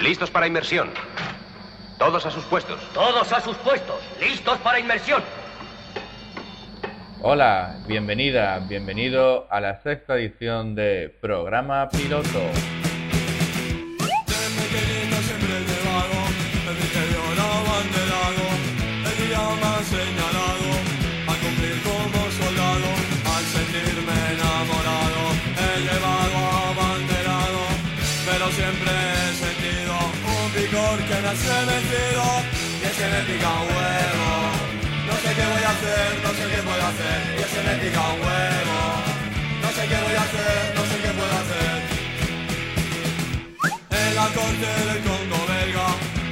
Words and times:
Listos 0.00 0.30
para 0.30 0.46
inmersión. 0.46 0.90
Todos 1.98 2.24
a 2.24 2.30
sus 2.30 2.44
puestos. 2.44 2.80
Todos 2.94 3.32
a 3.32 3.40
sus 3.40 3.56
puestos. 3.56 3.96
Listos 4.20 4.56
para 4.58 4.78
inmersión. 4.78 5.22
Hola, 7.20 7.78
bienvenida, 7.88 8.60
bienvenido 8.60 9.48
a 9.50 9.60
la 9.60 9.80
sexta 9.82 10.16
edición 10.16 10.76
de 10.76 11.12
Programa 11.20 11.88
Piloto. 11.88 12.77
Se 31.36 31.66
metido 31.68 32.24
y 32.80 32.84
ese 32.88 33.04
me 33.12 33.20
pica 33.28 33.50
un 33.60 33.68
huevo. 33.68 34.28
No 35.08 35.14
sé 35.20 35.28
qué 35.36 35.44
voy 35.52 35.64
a 35.68 35.70
hacer, 35.76 36.08
no 36.24 36.30
sé 36.32 36.44
qué 36.48 36.60
puedo 36.64 36.84
hacer 36.88 37.18
y 37.36 37.40
ese 37.44 37.60
me 37.68 37.74
pica 37.82 38.00
un 38.14 38.20
huevo. 38.24 38.78
No 39.62 39.68
sé 39.76 39.82
qué 39.90 39.98
voy 40.06 40.16
a 40.16 40.22
hacer, 40.24 40.58
no 40.76 40.82
sé 40.88 40.96
qué 41.02 41.10
puedo 41.18 41.34
hacer. 41.42 41.76
En 44.00 44.10
la 44.16 44.26
corte 44.38 44.70
del 44.88 45.00
Congo 45.04 45.40
belga, 45.52 45.88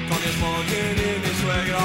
con 0.09 0.19
mi 0.23 0.31
smoking 0.37 0.97
y 0.97 1.11
mi 1.25 1.33
suegra, 1.45 1.85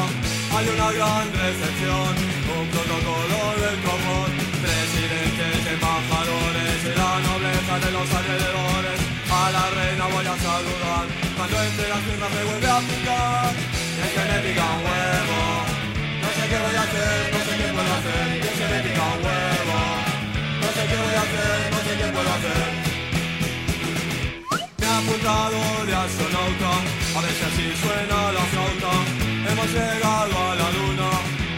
hay 0.55 0.65
una 0.71 0.89
gran 0.95 1.25
recepción, 1.35 2.12
un 2.55 2.65
protocolo 2.71 3.39
del 3.59 3.77
cojón, 3.84 4.31
presidentes, 4.63 5.59
embajadores 5.75 6.79
y 6.87 6.93
la 6.95 7.12
nobleza 7.27 7.73
de 7.84 7.91
los 7.91 8.07
alrededores. 8.07 8.70
A 9.41 9.50
la 9.50 9.66
reina 9.72 10.05
voy 10.05 10.26
a 10.34 10.36
saludar. 10.38 11.05
Cuando 11.36 11.55
entre 11.63 11.90
las 11.90 12.02
piernas 12.05 12.32
me 12.36 12.44
vuelve 12.49 12.70
a 12.70 12.80
picar 12.90 13.52
Y 13.98 14.02
es 14.05 14.12
que 14.13 14.23
me 14.30 14.38
pica 14.46 14.65
un 14.76 14.82
huevo. 14.85 15.40
No 16.21 16.29
sé 16.35 16.43
qué 16.49 16.57
voy 16.65 16.76
a 16.77 16.84
hacer, 16.85 17.21
no 17.34 17.40
sé 17.48 17.54
qué 17.60 17.68
puedo 17.76 17.91
hacer 17.98 18.26
Y 18.38 18.48
es 18.52 18.55
que 18.60 18.68
me 18.71 18.80
pica 18.85 19.04
un 19.13 19.20
huevo. 19.26 19.80
No 20.62 20.70
sé 20.76 20.82
qué 20.90 20.98
voy 21.04 21.15
a 21.18 21.24
hacer, 21.26 21.57
no 21.74 21.80
sé 21.85 21.91
qué 21.99 22.07
puedo 22.15 22.30
hacer. 22.38 22.63
Me 24.80 24.85
ha 24.85 24.98
apuntado 25.02 25.60
de 25.90 25.93
astronauta 26.05 26.71
A 27.18 27.20
ver 27.24 27.34
si 27.58 27.65
suena 27.82 28.18
la 28.37 28.43
flauta. 28.52 28.93
Hemos 29.49 29.70
llegado 29.74 30.34
a 30.49 30.55
la 30.62 30.68
luna 30.77 31.10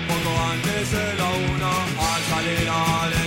Poco 0.07 0.31
antes 0.52 0.85
de 0.95 1.05
la 1.19 1.29
una 1.52 1.72
Al 2.00 2.22
salir 2.31 2.67
al 2.69 3.22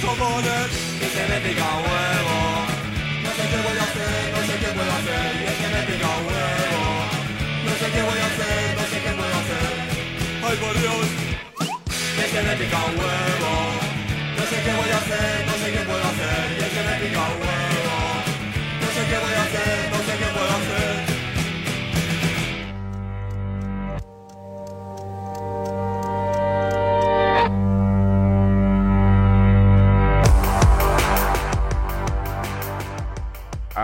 Cojones 0.00 0.70
y 1.00 1.06
se 1.14 1.22
me 1.28 1.38
pica 1.40 1.66
huevo. 1.84 2.38
No 3.24 3.30
sé 3.36 3.42
qué 3.50 3.58
voy 3.66 3.76
a 3.78 3.82
hacer, 3.82 4.18
no 4.34 4.40
sé 4.46 4.54
qué 4.60 4.70
puedo 4.76 4.92
hacer 4.98 5.26
y 5.40 5.44
es 5.50 5.56
que 5.60 5.68
me 5.74 5.82
pica 5.88 6.10
huevo. 6.26 6.90
No 7.66 7.72
sé 7.80 7.86
qué 7.92 8.02
voy 8.02 8.18
a 8.18 8.26
hacer, 8.30 8.76
no 8.78 8.84
sé 8.90 8.96
qué 9.04 9.12
puedo 9.18 9.34
hacer. 9.42 9.66
Ay 10.46 10.56
por 10.62 10.74
Dios, 10.80 11.06
y 12.16 12.20
es 12.20 12.30
que 12.32 12.42
me 12.42 12.54
pica 12.56 12.80
huevo. 12.98 13.52
No 14.38 14.44
sé 14.50 14.56
qué 14.64 14.72
voy 14.80 14.90
a 14.90 14.98
hacer, 15.02 15.46
no 15.46 15.54
sé 15.62 15.66
qué 15.72 15.82
puedo 15.88 16.04
hacer 16.12 16.42
y 16.58 16.62
es 16.62 16.70
que 16.74 16.82
me 16.88 16.94
pica 17.02 17.24
huevo. 17.40 17.57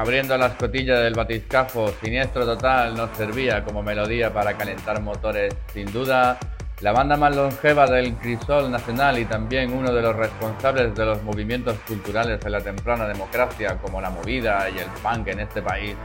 Abriendo 0.05 0.37
la 0.37 0.49
escotilla 0.49 1.01
del 1.01 1.15
batiscafo, 1.15 1.91
siniestro 2.03 2.45
total 2.45 2.95
nos 2.95 3.17
servía 3.17 3.65
como 3.65 3.83
melodía 3.83 4.31
para 4.31 4.53
calentar 4.55 5.01
motores. 5.01 5.55
Sin 5.73 5.91
duda, 5.91 6.39
la 6.83 6.93
banda 6.93 7.17
más 7.17 7.35
longeva 7.35 7.87
del 7.87 8.13
crisol 8.17 8.71
nacional 8.71 9.19
y 9.19 9.25
también 9.25 9.73
uno 9.73 9.91
de 9.95 10.03
los 10.03 10.15
responsables 10.15 10.95
de 10.95 11.07
los 11.07 11.23
movimientos 11.23 11.79
culturales 11.89 12.39
de 12.39 12.51
la 12.51 12.61
temprana 12.61 13.09
democracia 13.09 13.79
como 13.79 13.99
la 13.99 14.11
movida 14.11 14.69
y 14.69 14.79
el 14.79 14.89
punk 15.03 15.29
en 15.29 15.41
este 15.41 15.63
país. 15.63 15.97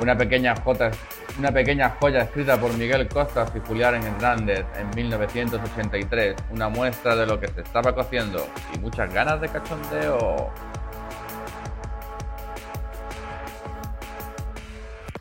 Una 0.00 0.18
pequeña, 0.18 0.54
una 1.38 1.52
pequeña 1.52 1.90
joya 2.00 2.22
escrita 2.22 2.58
por 2.58 2.76
Miguel 2.76 3.06
Costas 3.06 3.52
y 3.54 3.60
Julián 3.60 4.02
Hernández 4.02 4.64
en 4.76 4.90
1983, 4.90 6.34
una 6.50 6.68
muestra 6.68 7.14
de 7.14 7.26
lo 7.26 7.38
que 7.38 7.46
se 7.46 7.60
estaba 7.60 7.94
cociendo 7.94 8.44
y 8.74 8.78
muchas 8.80 9.14
ganas 9.14 9.40
de 9.40 9.48
cachondeo. 9.48 10.50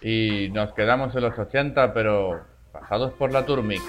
Y 0.05 0.49
nos 0.53 0.71
quedamos 0.73 1.15
en 1.15 1.21
los 1.23 1.37
80, 1.37 1.91
pero 1.91 2.45
pasados 2.71 3.11
por 3.13 3.33
la 3.33 3.43
Turmix. 3.43 3.81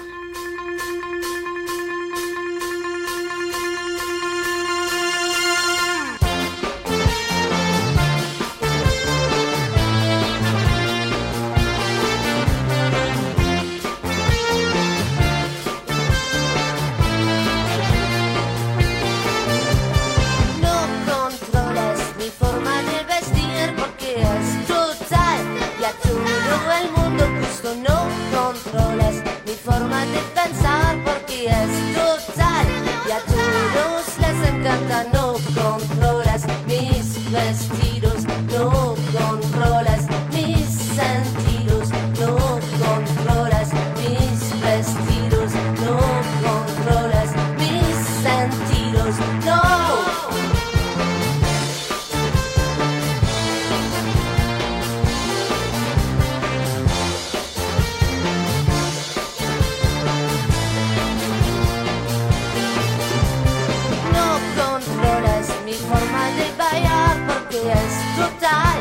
total 68.29 68.77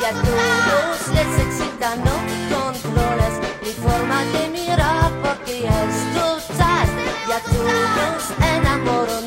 y 0.00 0.04
a 0.04 0.12
todos 0.12 1.08
les 1.14 1.46
excita, 1.46 1.96
no 1.96 2.16
controlas 2.54 3.34
mi 3.62 3.72
forma 3.72 4.24
de 4.24 4.48
mirar 4.48 5.10
porque 5.22 5.66
es 5.66 6.14
total 6.14 6.88
y 7.28 7.32
a 7.32 7.40
todos 7.40 8.32
enamoro. 8.40 9.25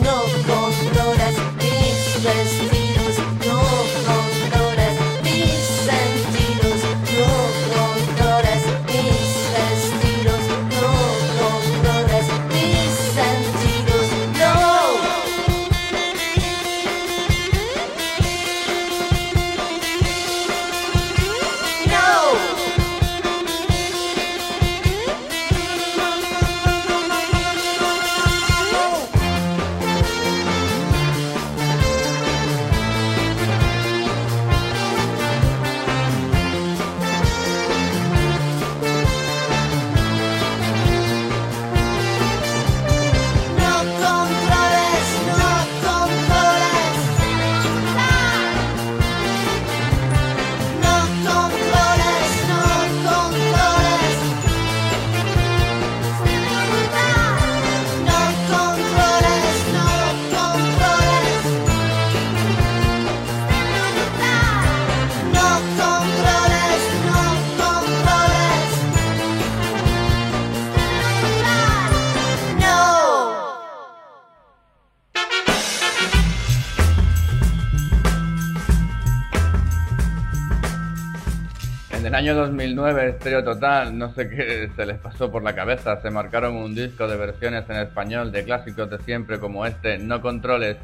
Año 82.30 82.42
2009, 82.42 83.16
Stereo 83.20 83.44
Total, 83.44 83.98
no 83.98 84.14
sé 84.14 84.30
qué 84.30 84.70
se 84.76 84.86
les 84.86 85.00
pasó 85.00 85.32
por 85.32 85.42
la 85.42 85.56
cabeza, 85.56 86.00
se 86.00 86.12
marcaron 86.12 86.58
un 86.58 86.76
disco 86.76 87.08
de 87.08 87.18
versiones 87.18 87.68
en 87.70 87.78
español 87.78 88.32
de 88.32 88.44
clásicos 88.44 88.88
de 88.88 89.00
siempre 89.00 89.40
como 89.40 89.66
este, 89.66 89.98
No 89.98 90.22
Controles, 90.22 90.78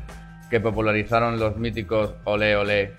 que 0.49 0.59
popularizaron 0.59 1.37
los 1.37 1.55
míticos 1.57 2.15
Ole 2.23 2.55
Ole. 2.55 2.93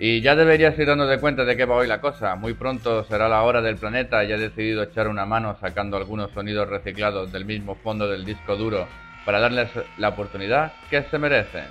Y 0.00 0.20
ya 0.20 0.34
deberías 0.34 0.76
ir 0.80 0.88
dando 0.88 1.06
de 1.06 1.20
cuenta 1.20 1.44
de 1.44 1.56
qué 1.56 1.64
va 1.64 1.76
hoy 1.76 1.86
la 1.86 2.00
cosa. 2.00 2.34
Muy 2.34 2.54
pronto 2.54 3.04
será 3.04 3.28
la 3.28 3.42
hora 3.42 3.62
del 3.62 3.76
planeta 3.76 4.24
y 4.24 4.32
he 4.32 4.36
decidido 4.36 4.82
echar 4.82 5.06
una 5.06 5.24
mano 5.24 5.56
sacando 5.60 5.96
algunos 5.96 6.32
sonidos 6.32 6.68
reciclados 6.68 7.30
del 7.30 7.44
mismo 7.44 7.76
fondo 7.76 8.08
del 8.08 8.24
disco 8.24 8.56
duro 8.56 8.88
para 9.24 9.38
darles 9.38 9.70
la 9.98 10.08
oportunidad 10.08 10.72
que 10.90 11.04
se 11.04 11.18
merecen. 11.18 11.66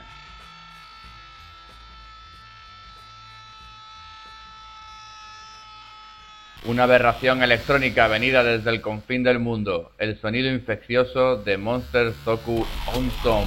Una 6.72 6.84
aberración 6.84 7.44
electrónica 7.44 8.08
venida 8.08 8.46
desde 8.46 8.70
el 8.70 8.80
confín 8.80 9.24
del 9.24 9.40
mundo, 9.40 9.92
el 9.98 10.18
sonido 10.22 10.50
infeccioso 10.50 11.36
de 11.36 11.58
Monster 11.58 12.14
Soku 12.24 12.66
Ontom. 12.96 13.46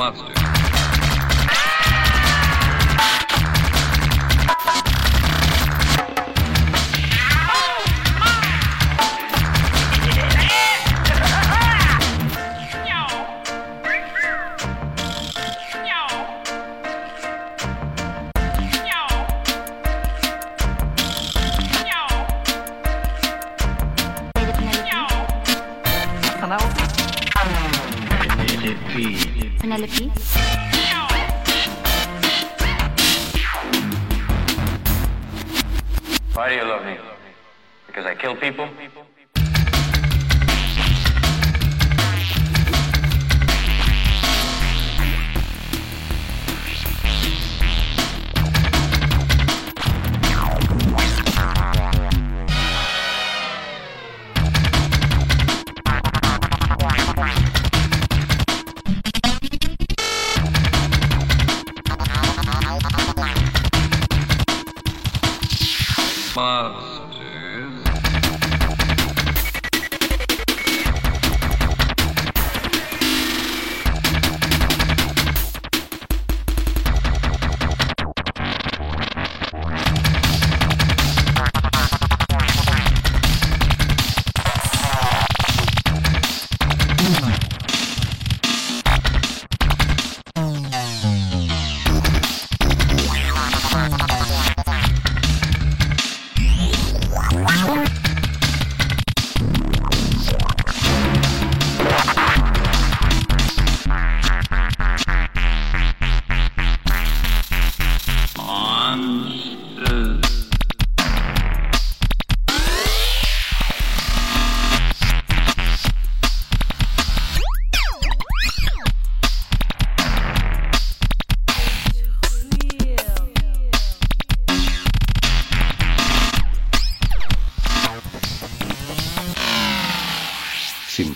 Monster, 0.00 0.29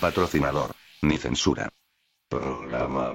patrocinador. 0.04 0.70
Ni 1.00 1.16
censura. 1.16 1.70
Programa 2.28 3.14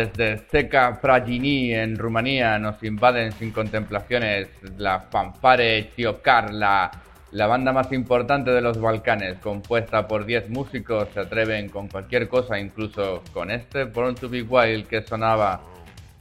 Desde 0.00 0.38
Steca 0.38 0.98
Pragini 0.98 1.74
en 1.74 1.98
Rumanía 1.98 2.58
nos 2.58 2.82
invaden 2.82 3.32
sin 3.32 3.50
contemplaciones 3.50 4.48
la 4.78 4.98
fanfare 4.98 5.90
Carla, 6.22 6.90
la 7.32 7.46
banda 7.46 7.70
más 7.70 7.92
importante 7.92 8.50
de 8.50 8.62
los 8.62 8.80
Balcanes, 8.80 9.36
compuesta 9.40 10.08
por 10.08 10.24
10 10.24 10.48
músicos, 10.48 11.08
se 11.12 11.20
atreven 11.20 11.68
con 11.68 11.88
cualquier 11.88 12.28
cosa, 12.28 12.58
incluso 12.58 13.22
con 13.34 13.50
este 13.50 13.84
Born 13.84 14.14
to 14.14 14.30
Be 14.30 14.40
Wild 14.40 14.86
que 14.86 15.02
sonaba. 15.02 15.60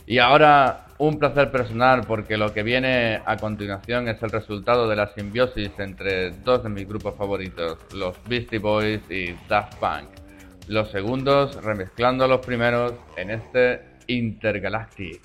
Y 0.06 0.18
ahora 0.18 0.88
un 0.98 1.18
placer 1.18 1.50
personal 1.50 2.02
porque 2.06 2.36
lo 2.36 2.52
que 2.52 2.64
viene 2.64 3.22
a 3.26 3.38
continuación 3.38 4.10
es 4.10 4.22
el 4.22 4.32
resultado 4.32 4.90
de 4.90 4.98
la 4.98 5.08
simbiosis 5.14 5.72
entre 5.78 6.32
dos 6.32 6.64
de 6.64 6.70
mis 6.70 6.86
grupos 6.86 7.16
favoritos, 7.16 7.78
los 7.94 8.18
Beastie 8.28 8.60
Boys 8.60 9.10
y 9.10 9.34
Daft 9.48 9.76
Punk 9.76 10.29
los 10.70 10.92
segundos 10.92 11.56
remezclando 11.64 12.26
a 12.26 12.28
los 12.28 12.46
primeros 12.46 12.94
en 13.18 13.32
este 13.32 13.82
Intergalactic. 14.06 15.20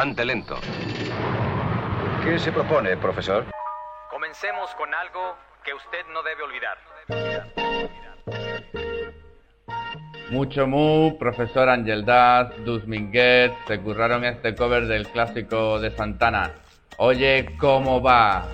Avante 0.00 0.24
lento. 0.24 0.58
¿Qué 2.24 2.38
se 2.38 2.50
propone, 2.52 2.96
profesor? 2.96 3.44
Comencemos 4.08 4.74
con 4.76 4.94
algo 4.94 5.36
que 5.62 5.74
usted 5.74 6.06
no 6.14 6.22
debe 6.22 6.42
olvidar. 6.42 6.78
Mucho 10.30 10.66
mu, 10.66 11.18
profesor 11.18 11.68
Angel 11.68 12.06
Das, 12.06 12.48
Dus 12.64 12.82
se 12.86 13.80
curraron 13.82 14.24
este 14.24 14.54
cover 14.54 14.86
del 14.86 15.06
clásico 15.06 15.78
de 15.78 15.90
Santana. 15.90 16.54
Oye, 16.96 17.54
¿cómo 17.58 18.00
va? 18.00 18.48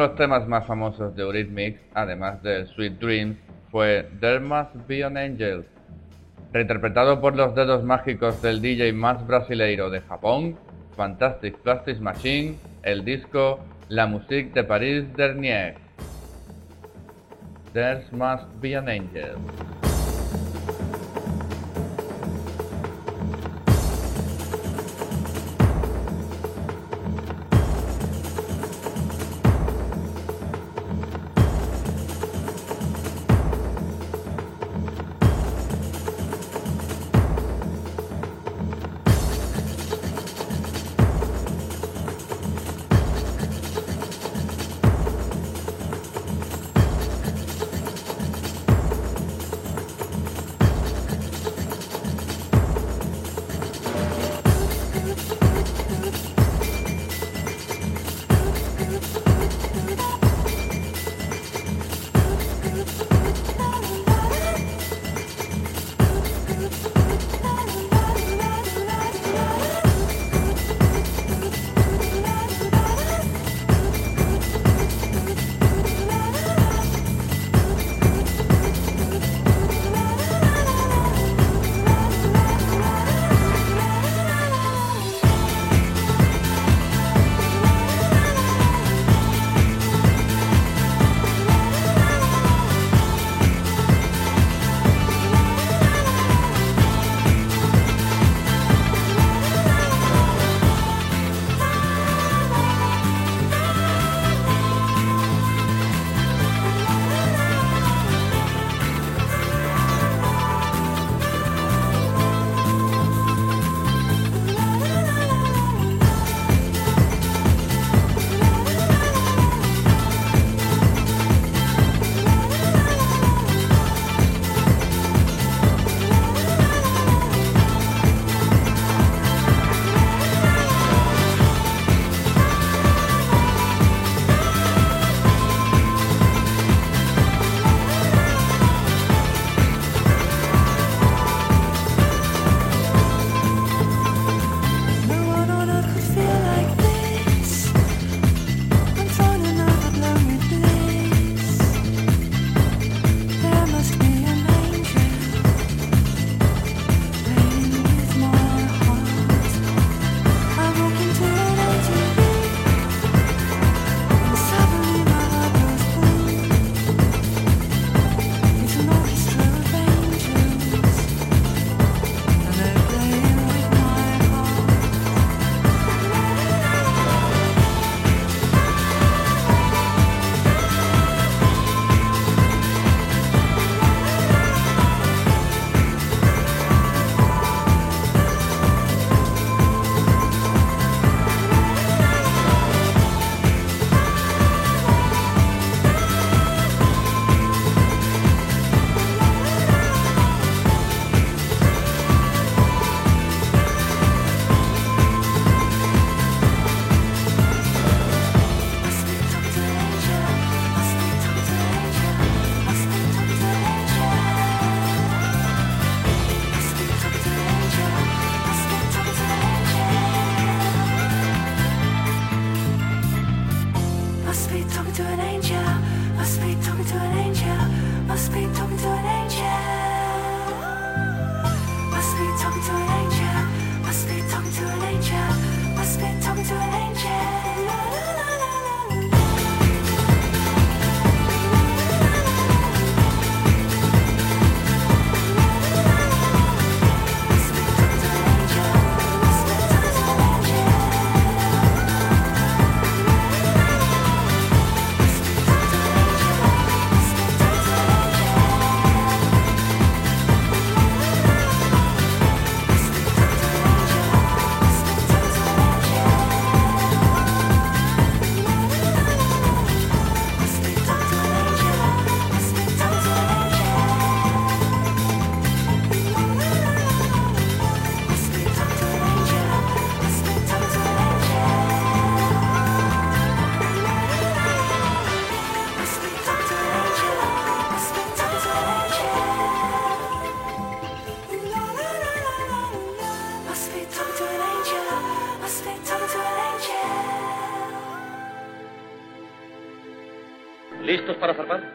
los 0.00 0.14
temas 0.14 0.48
más 0.48 0.66
famosos 0.66 1.14
de 1.14 1.22
Eurythmics, 1.22 1.80
además 1.92 2.42
de 2.42 2.64
Sweet 2.66 2.98
Dreams, 2.98 3.36
fue 3.70 4.08
There 4.18 4.40
Must 4.40 4.74
Be 4.88 5.04
an 5.04 5.18
Angel, 5.18 5.66
reinterpretado 6.52 7.20
por 7.20 7.36
los 7.36 7.54
dedos 7.54 7.84
mágicos 7.84 8.40
del 8.40 8.62
DJ 8.62 8.94
más 8.94 9.26
brasileiro 9.26 9.90
de 9.90 10.00
Japón, 10.00 10.56
Fantastic 10.96 11.58
Plastic 11.58 12.00
Machine, 12.00 12.56
el 12.82 13.04
disco 13.04 13.60
La 13.88 14.06
Musique 14.06 14.50
de 14.54 14.64
Paris 14.64 15.04
Dernier. 15.16 15.74
There 17.74 18.02
Must 18.10 18.48
Be 18.60 18.76
an 18.76 18.88
Angel. 18.88 19.36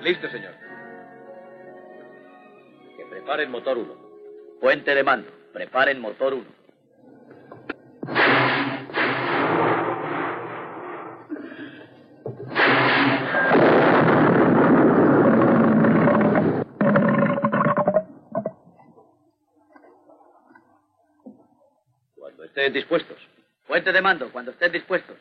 Listo, 0.06 0.30
señor. 0.30 0.54
Que 2.96 3.06
preparen 3.06 3.50
motor 3.50 3.76
1. 3.76 3.96
Puente 4.62 4.94
de 4.94 5.04
mando. 5.04 5.32
Preparen 5.52 6.00
motor 6.00 6.36
1. 6.36 6.46
Cuando 22.14 22.44
estén 22.44 22.74
dispuestos. 22.74 23.18
Puente 23.66 23.92
de 23.92 24.02
mando, 24.04 24.32
cuando 24.32 24.52
estén 24.52 24.72
dispuestos. 24.72 25.18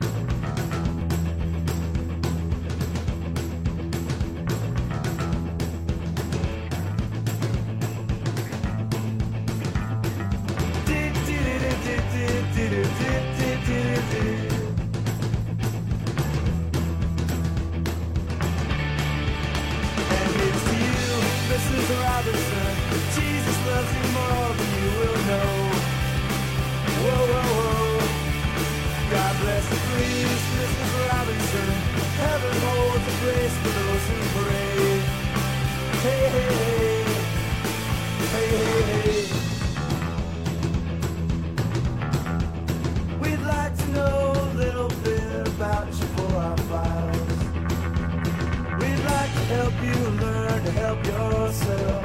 Help 49.57 49.77
you 49.89 49.99
learn 50.25 50.59
to 50.65 50.73
help 50.83 51.01
yourself. 51.07 52.05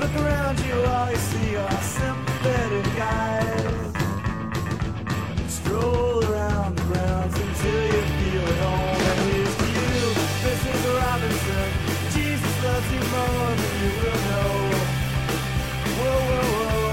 Look 0.00 0.14
around 0.22 0.56
you, 0.66 0.74
all 0.92 1.10
you 1.10 1.22
see 1.30 1.56
are 1.56 1.80
sympathetic 1.98 2.88
eyes. 3.20 3.90
Stroll 5.58 6.24
around 6.30 6.70
the 6.78 6.84
grounds 6.90 7.36
until 7.46 7.82
you 7.92 8.02
feel 8.18 8.44
at 8.52 8.58
home. 8.66 9.02
And 9.10 9.20
here's 9.28 9.56
to 9.62 9.68
you, 9.78 10.00
Mrs. 10.46 10.80
Robinson. 11.00 11.68
Jesus 12.16 12.54
loves 12.66 12.88
you 12.94 13.02
more 13.16 13.50
than 13.60 13.72
you 13.82 13.92
will 14.00 14.20
know. 14.28 14.52
Whoa, 15.98 16.20
whoa, 16.30 16.46
whoa. 16.54 16.92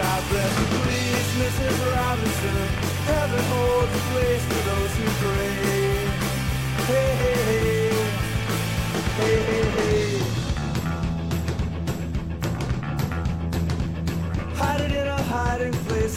God 0.00 0.20
bless 0.30 0.52
you, 0.60 0.66
please, 0.84 1.28
Mrs. 1.42 1.76
Robinson. 1.96 2.62
Heaven 3.10 3.42
holds 3.52 3.92
a 4.00 4.02
place 4.12 4.44
for 4.50 4.60
those 4.70 4.92
who 4.98 5.06
pray. 5.22 5.67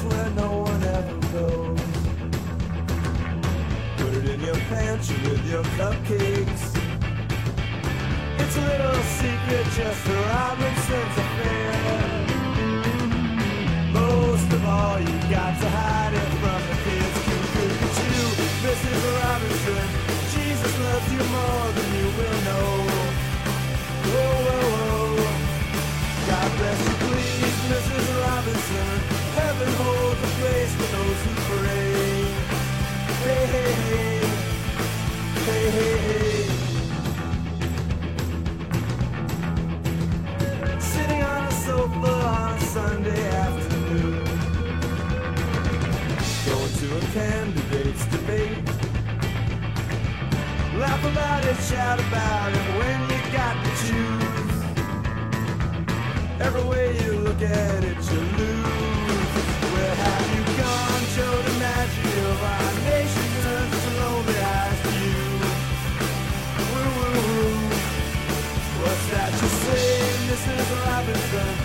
Where 0.03 0.29
no 0.31 0.49
one 0.61 0.83
ever 0.83 1.17
goes. 1.33 1.81
Put 3.97 4.13
it 4.19 4.25
in 4.33 4.39
your 4.41 4.59
pantry 4.71 5.17
with 5.29 5.45
your 5.49 5.63
cupcakes. 5.77 6.63
It's 8.41 8.57
a 8.57 8.61
little 8.61 9.01
secret, 9.19 9.65
just 9.77 10.07
a 10.07 10.15
Robinson's 10.29 11.17
affair. 11.23 11.73
Most 13.93 14.51
of 14.53 14.65
all, 14.65 14.99
you 14.99 15.15
got 15.29 15.53
to 15.61 15.69
hide 15.69 16.13
it 16.13 16.31
from 16.41 16.61
the 16.69 16.77
kids. 16.85 17.17
Cuckoo, 17.25 17.69
Mrs. 18.65 19.01
Robinson. 19.21 19.87
Jesus 20.33 20.73
loves 20.79 21.09
you 21.13 21.23
more 21.37 21.67
than 21.77 21.89
you 21.99 22.07
will 22.17 22.39
know. 22.49 22.69
Whoa, 24.09 24.35
whoa, 24.47 24.65
whoa. 24.75 25.31
God 26.27 26.49
bless 26.57 26.79
you, 26.87 26.95
please, 27.05 27.59
Mrs. 27.71 28.05
Robinson. 28.21 29.20
Heaven 29.35 29.73
holds 29.81 30.21
a 30.21 30.27
place 30.39 30.73
for 30.75 30.87
those 30.95 31.19
who 31.23 31.31
pray. 31.47 32.25
Hey, 33.25 33.45
hey, 33.53 33.73
hey. 33.89 34.19
Hey, 35.47 35.65
hey, 35.77 35.97
hey. 36.07 36.43
Sitting 40.79 41.23
on 41.23 41.43
a 41.45 41.51
sofa 41.51 42.13
on 42.37 42.53
a 42.57 42.59
Sunday 42.61 43.23
afternoon. 43.29 44.25
Going 46.47 46.73
to 46.81 46.87
a 46.97 46.99
candidate's 47.13 48.05
debate. 48.07 48.65
Laugh 50.77 51.03
about 51.05 51.45
it, 51.45 51.57
shout 51.69 51.99
about 51.99 52.51
it 52.51 52.67
when 52.79 52.99
you 53.11 53.19
got 53.31 53.55
to 53.63 53.71
choose. 53.85 54.55
Every 56.41 56.63
way 56.63 56.85
you 57.03 57.11
look 57.19 57.41
at 57.41 57.83
it, 57.83 57.97
you 58.11 58.19
lose. 58.37 58.60
Robinson. 70.71 71.60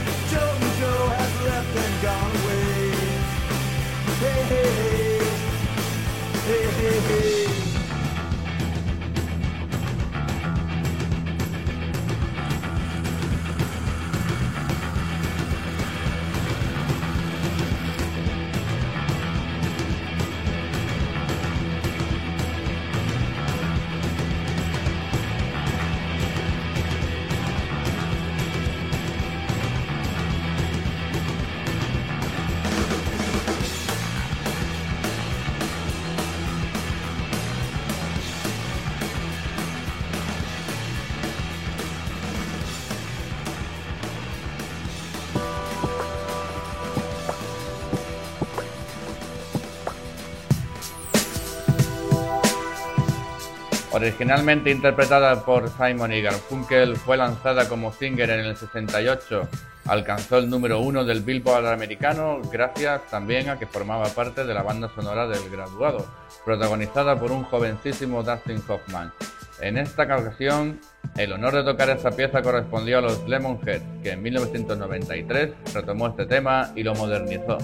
Originalmente 54.06 54.70
interpretada 54.70 55.44
por 55.44 55.68
Simon 55.68 56.12
y 56.12 56.22
Garfunkel, 56.22 56.94
fue 56.94 57.16
lanzada 57.16 57.68
como 57.68 57.92
single 57.92 58.32
en 58.32 58.46
el 58.46 58.56
68. 58.56 59.48
Alcanzó 59.86 60.38
el 60.38 60.48
número 60.48 60.78
uno 60.78 61.04
del 61.04 61.22
Billboard 61.22 61.66
americano 61.66 62.40
gracias 62.52 63.04
también 63.10 63.48
a 63.48 63.58
que 63.58 63.66
formaba 63.66 64.06
parte 64.10 64.44
de 64.44 64.54
la 64.54 64.62
banda 64.62 64.88
sonora 64.94 65.26
del 65.26 65.50
graduado, 65.50 66.06
protagonizada 66.44 67.18
por 67.18 67.32
un 67.32 67.42
jovencísimo 67.42 68.22
Dustin 68.22 68.62
Hoffman. 68.68 69.12
En 69.60 69.76
esta 69.76 70.04
ocasión, 70.04 70.78
el 71.16 71.32
honor 71.32 71.56
de 71.56 71.64
tocar 71.64 71.90
esta 71.90 72.12
pieza 72.12 72.42
correspondió 72.42 72.98
a 72.98 73.00
los 73.00 73.28
Lemonheads, 73.28 74.04
que 74.04 74.10
en 74.12 74.22
1993 74.22 75.50
retomó 75.74 76.06
este 76.06 76.26
tema 76.26 76.70
y 76.76 76.84
lo 76.84 76.94
modernizó. 76.94 77.58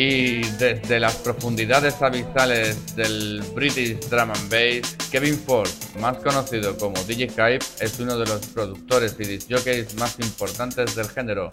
Y 0.00 0.42
desde 0.58 1.00
las 1.00 1.16
profundidades 1.16 2.00
abisales 2.00 2.94
del 2.94 3.42
British 3.52 3.98
Drum 4.08 4.30
and 4.30 4.48
Bass, 4.48 4.94
Kevin 5.10 5.36
Ford, 5.36 5.68
más 5.98 6.18
conocido 6.18 6.78
como 6.78 7.02
DJ 7.02 7.30
Hype, 7.30 7.64
es 7.80 7.98
uno 7.98 8.16
de 8.16 8.24
los 8.24 8.46
productores 8.46 9.16
y 9.18 9.24
discjockeys 9.24 9.96
más 9.96 10.16
importantes 10.20 10.94
del 10.94 11.08
género. 11.08 11.50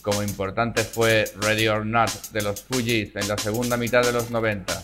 Como 0.00 0.22
importante 0.22 0.84
fue 0.84 1.30
Ready 1.42 1.68
or 1.68 1.84
Not 1.84 2.30
de 2.30 2.40
los 2.40 2.62
Fugees 2.62 3.14
en 3.14 3.28
la 3.28 3.36
segunda 3.36 3.76
mitad 3.76 4.02
de 4.02 4.12
los 4.12 4.30
90. 4.30 4.82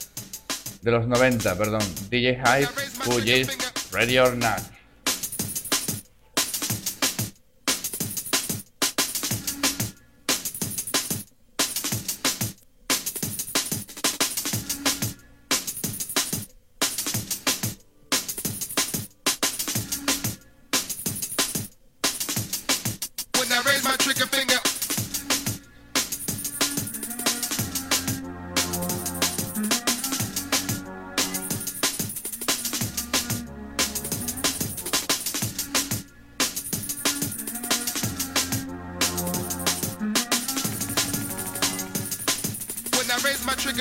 De 0.82 0.90
los 0.90 1.08
90, 1.08 1.56
perdón. 1.56 1.80
DJ 2.10 2.42
Hype, 2.44 2.68
Fugees, 3.04 3.48
Ready 3.90 4.18
or 4.18 4.36
Not. 4.36 4.77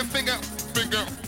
finger, 0.04 0.34
finger. 0.74 1.27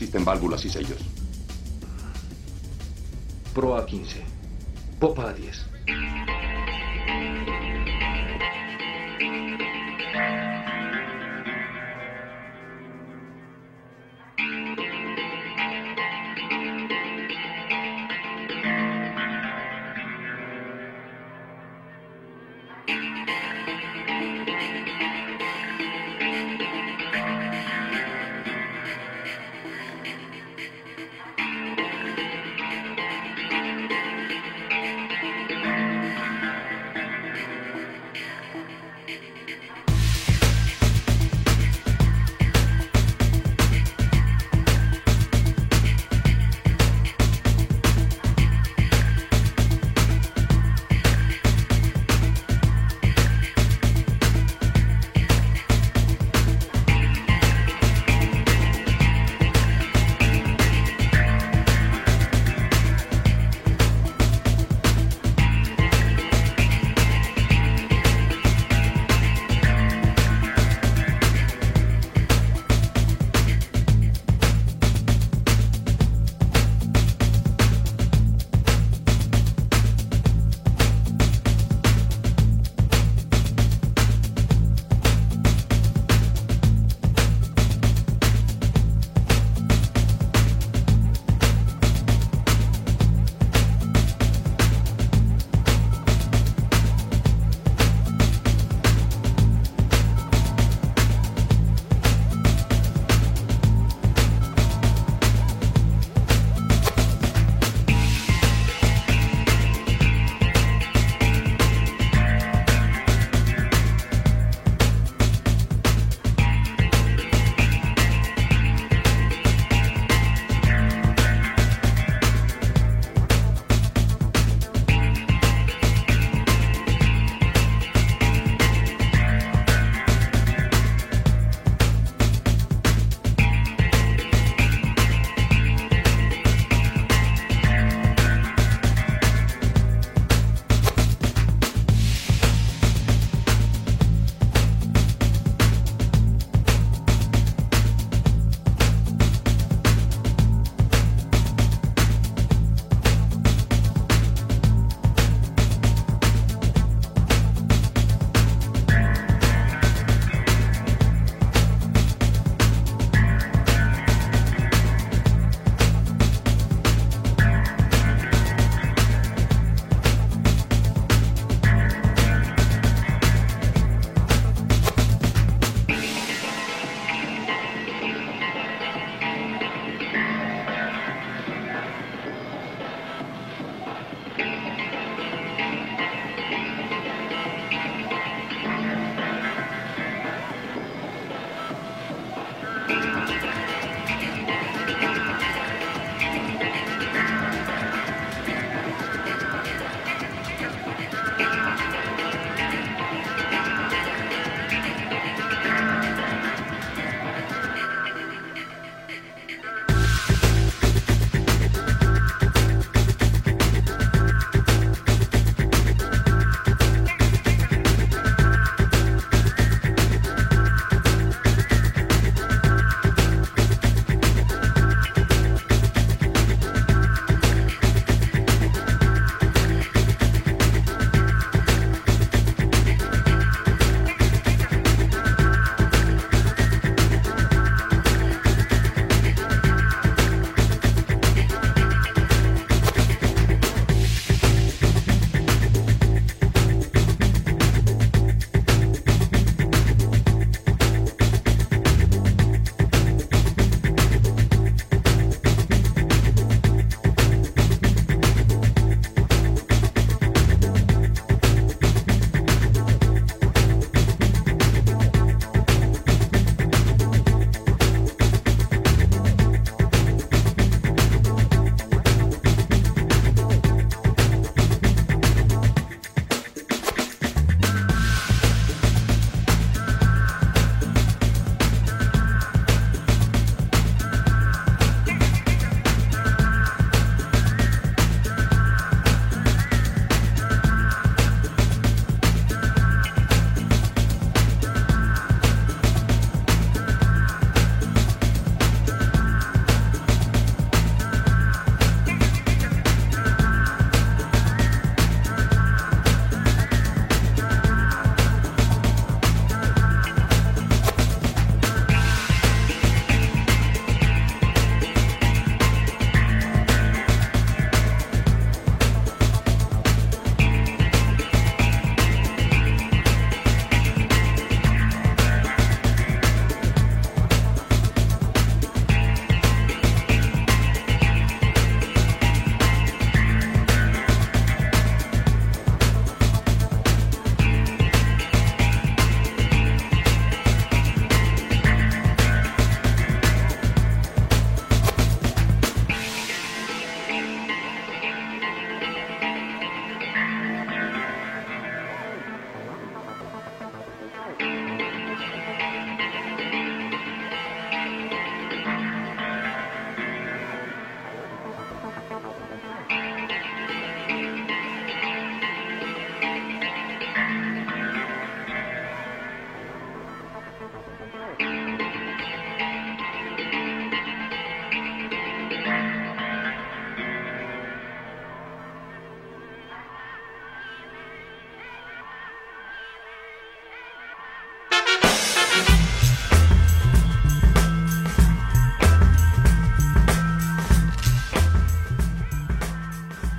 Resisten 0.00 0.24
válvulas 0.24 0.64
y 0.64 0.70
sellos. 0.70 1.09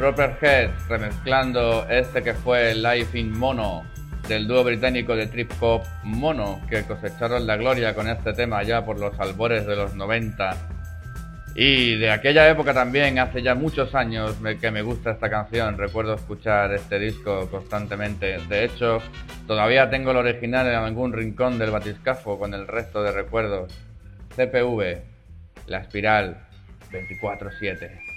Proper 0.02 0.36
Heads 0.42 0.88
remezclando 0.90 1.86
este 1.88 2.24
que 2.24 2.34
fue 2.34 2.74
Life 2.74 3.20
in 3.20 3.38
Mono 3.38 3.86
del 4.28 4.48
dúo 4.48 4.64
británico 4.64 5.16
de 5.16 5.28
trip 5.28 5.52
hop 5.60 5.84
Mono, 6.02 6.60
que 6.68 6.82
cosecharon 6.82 7.46
la 7.46 7.56
gloria 7.56 7.94
con 7.94 8.08
este 8.08 8.34
tema 8.34 8.64
ya 8.64 8.84
por 8.84 9.00
los 9.00 9.20
albores 9.20 9.68
de 9.68 9.76
los 9.76 9.94
90. 9.94 10.58
Y 11.54 11.98
de 11.98 12.10
aquella 12.10 12.50
época 12.50 12.74
también, 12.74 13.20
hace 13.20 13.44
ya 13.44 13.54
muchos 13.54 13.94
años 13.94 14.38
que 14.60 14.72
me 14.72 14.82
gusta 14.82 15.12
esta 15.12 15.30
canción, 15.30 15.78
recuerdo 15.78 16.16
escuchar 16.16 16.74
este 16.74 16.98
disco 16.98 17.48
constantemente. 17.52 18.40
De 18.50 18.64
hecho, 18.64 19.04
todavía 19.46 19.92
tengo 19.92 20.10
el 20.10 20.18
original 20.18 20.66
en 20.66 20.74
algún 20.78 21.14
rincón 21.14 21.60
del 21.60 21.70
batiscafo 21.70 22.40
con 22.40 22.56
el 22.56 22.68
resto 22.68 23.04
de 23.04 23.12
recuerdos. 23.12 23.72
CPV, 24.36 25.04
La 25.68 25.78
Espiral, 25.78 26.38
24-7. 26.92 28.11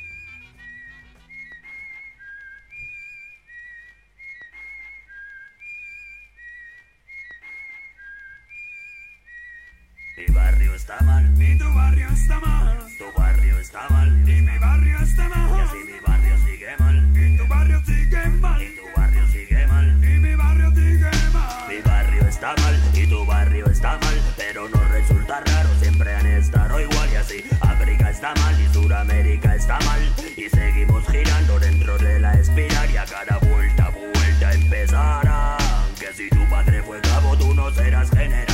Está 10.84 11.02
mal, 11.02 11.42
y 11.42 11.56
tu 11.56 11.72
barrio 11.72 12.08
está 12.10 12.40
mal. 12.40 12.78
Tu 12.98 13.18
barrio 13.18 13.58
está 13.58 13.88
mal, 13.88 14.28
y 14.28 14.42
mi 14.42 14.58
barrio 14.58 14.98
está 14.98 15.28
mal. 15.30 15.50
Y 15.56 15.60
así 15.62 15.78
mi 15.86 15.98
barrio 16.06 16.36
sigue 16.44 16.76
mal, 16.78 17.16
y 17.16 17.36
tu 17.38 17.46
barrio 17.48 17.82
sigue 17.86 18.26
mal. 18.26 18.62
Y 18.62 18.76
tu 18.76 18.82
barrio 18.94 19.26
sigue 19.28 19.66
mal, 19.66 20.04
y 20.04 20.18
mi 20.18 20.36
barrio 20.36 20.70
sigue 20.74 21.10
mal. 21.32 21.68
Mi 21.68 21.80
barrio 21.80 22.28
está 22.28 22.54
mal, 22.56 22.78
y 22.92 23.06
tu 23.06 23.24
barrio 23.24 23.66
está 23.70 23.98
mal. 23.98 24.20
Pero 24.36 24.68
no 24.68 24.84
resulta 24.88 25.40
raro, 25.40 25.70
siempre 25.80 26.14
han 26.14 26.26
estado 26.26 26.78
igual. 26.78 27.08
Y 27.10 27.16
así 27.16 27.44
África 27.62 28.10
está 28.10 28.34
mal, 28.34 28.60
y 28.60 28.74
Sudamérica 28.74 29.54
está 29.54 29.78
mal. 29.86 30.02
Y 30.36 30.50
seguimos 30.50 31.06
girando 31.08 31.60
dentro 31.60 31.96
de 31.96 32.20
la 32.20 32.34
espiral. 32.34 32.90
Y 32.90 32.96
a 32.98 33.06
cada 33.06 33.38
vuelta, 33.38 33.88
vuelta 33.88 34.52
empezará. 34.52 35.56
Que 35.98 36.12
si 36.12 36.28
tu 36.28 36.46
padre 36.50 36.82
fue 36.82 37.00
cabo, 37.00 37.38
tú 37.38 37.54
no 37.54 37.70
serás 37.70 38.10
general. 38.10 38.53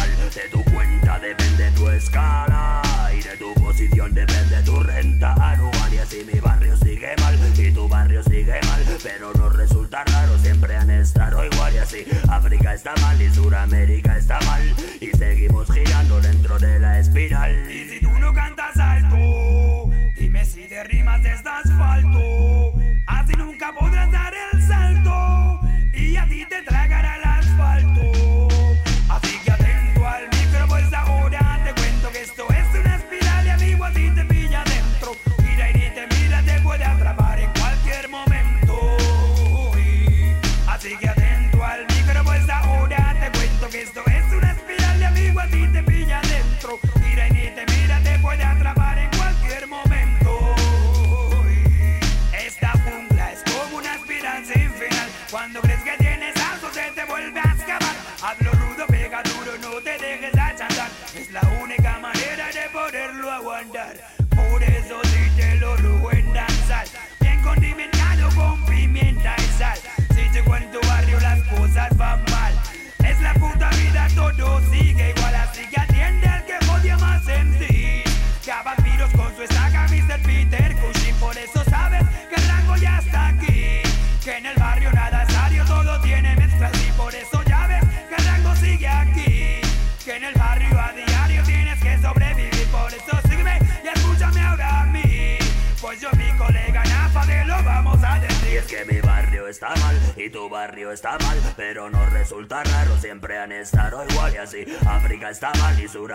Escala. 2.01 2.83
Y 3.17 3.23
de 3.23 3.37
tu 3.37 3.55
posición 3.55 4.13
depende 4.15 4.63
tu 4.65 4.81
renta 4.81 5.35
anual. 5.35 5.93
Y 5.93 5.99
así 5.99 6.27
mi 6.33 6.41
barrio 6.41 6.77
sigue 6.77 7.15
mal. 7.21 7.39
Y 7.57 7.73
tu 7.73 7.89
barrio 7.89 8.23
sigue 8.25 8.59
mal. 8.67 8.83
Pero 9.03 9.33
no 9.35 9.51
resulta 9.51 10.05
raro, 10.05 10.39
siempre 10.39 10.77
han 10.77 10.91
estado 10.91 11.45
igual. 11.45 11.75
Y 11.75 11.79
así 11.79 12.05
África 12.29 12.75
está 12.75 12.95
mal 13.03 13.21
y 13.21 13.31
Sudamérica 13.33 14.17
está 14.17 14.41
mal. 14.47 14.63
Y 15.01 15.11
seguimos 15.17 15.71
girando 15.73 16.21
dentro 16.21 16.59
de 16.59 16.79
la 16.79 16.99
espiral. 16.99 17.71
Y 17.71 17.89
si 17.89 18.01
tú 18.01 18.11
no 18.19 18.33
cantas 18.33 18.77
alto, 18.79 19.91
dime 20.17 20.45
si 20.45 20.67
de 20.67 20.83
rimas 20.85 21.25
estás 21.25 21.65
falto. 21.79 22.73
Así 23.07 23.33
nunca 23.37 23.73
podrás 23.79 24.11
dar 24.11 24.33
el 24.53 24.63
salto. 24.67 25.61
Y 25.93 26.17
a 26.17 26.27
ti 26.27 26.47
te 26.49 26.63
tragará 26.63 27.17
el 27.17 27.30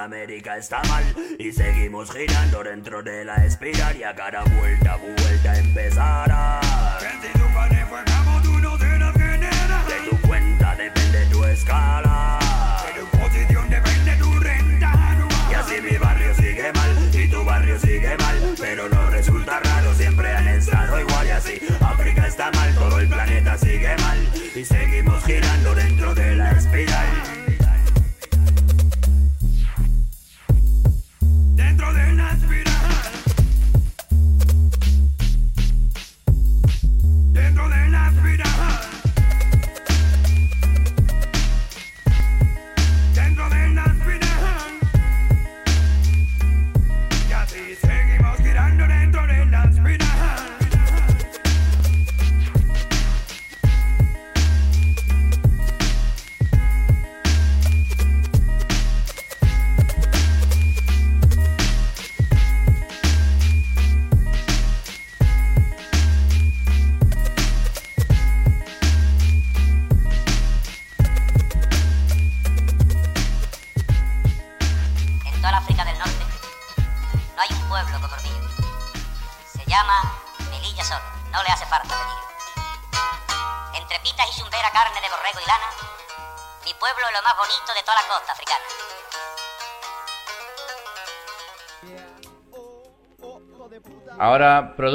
Sudamérica 0.05 0.57
está 0.57 0.83
mal. 0.83 1.03
Y 1.39 1.51
seguimos 1.51 2.11
girando 2.11 2.63
dentro 2.63 3.01
de 3.01 3.25
la 3.25 3.43
espiral. 3.43 3.95
Y 3.97 4.03
a 4.03 4.13
cada 4.13 4.43
vuelta, 4.43 4.97
vuelta 4.97 5.57
empezará. 5.57 6.94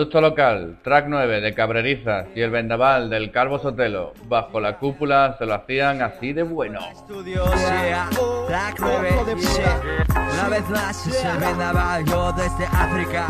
Producto 0.01 0.22
local, 0.22 0.78
track 0.82 1.07
9 1.09 1.42
de 1.42 1.53
Cabrerizas 1.53 2.28
y 2.34 2.40
el 2.40 2.51
vendaval 2.51 3.11
del 3.11 3.30
Calvo 3.30 3.59
Sotelo. 3.59 4.14
Bajo 4.28 4.59
la 4.59 4.78
cúpula 4.78 5.36
se 5.36 5.44
lo 5.44 5.53
hacían 5.53 6.01
así 6.01 6.32
de 6.32 6.42
bueno. 6.42 6.80
Yeah, 7.26 8.09
track 8.48 8.76
9, 8.80 9.11
yeah. 9.36 9.82
Una 10.09 10.48
vez 10.48 10.70
más 10.70 11.07
es 11.07 11.22
el 11.22 11.36
vendaval, 11.36 12.05
yo 12.07 12.32
desde 12.32 12.64
África. 12.64 13.26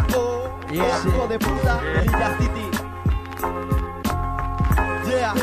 De 1.28 1.38
puta. 1.40 1.80
Yeah, 5.08 5.34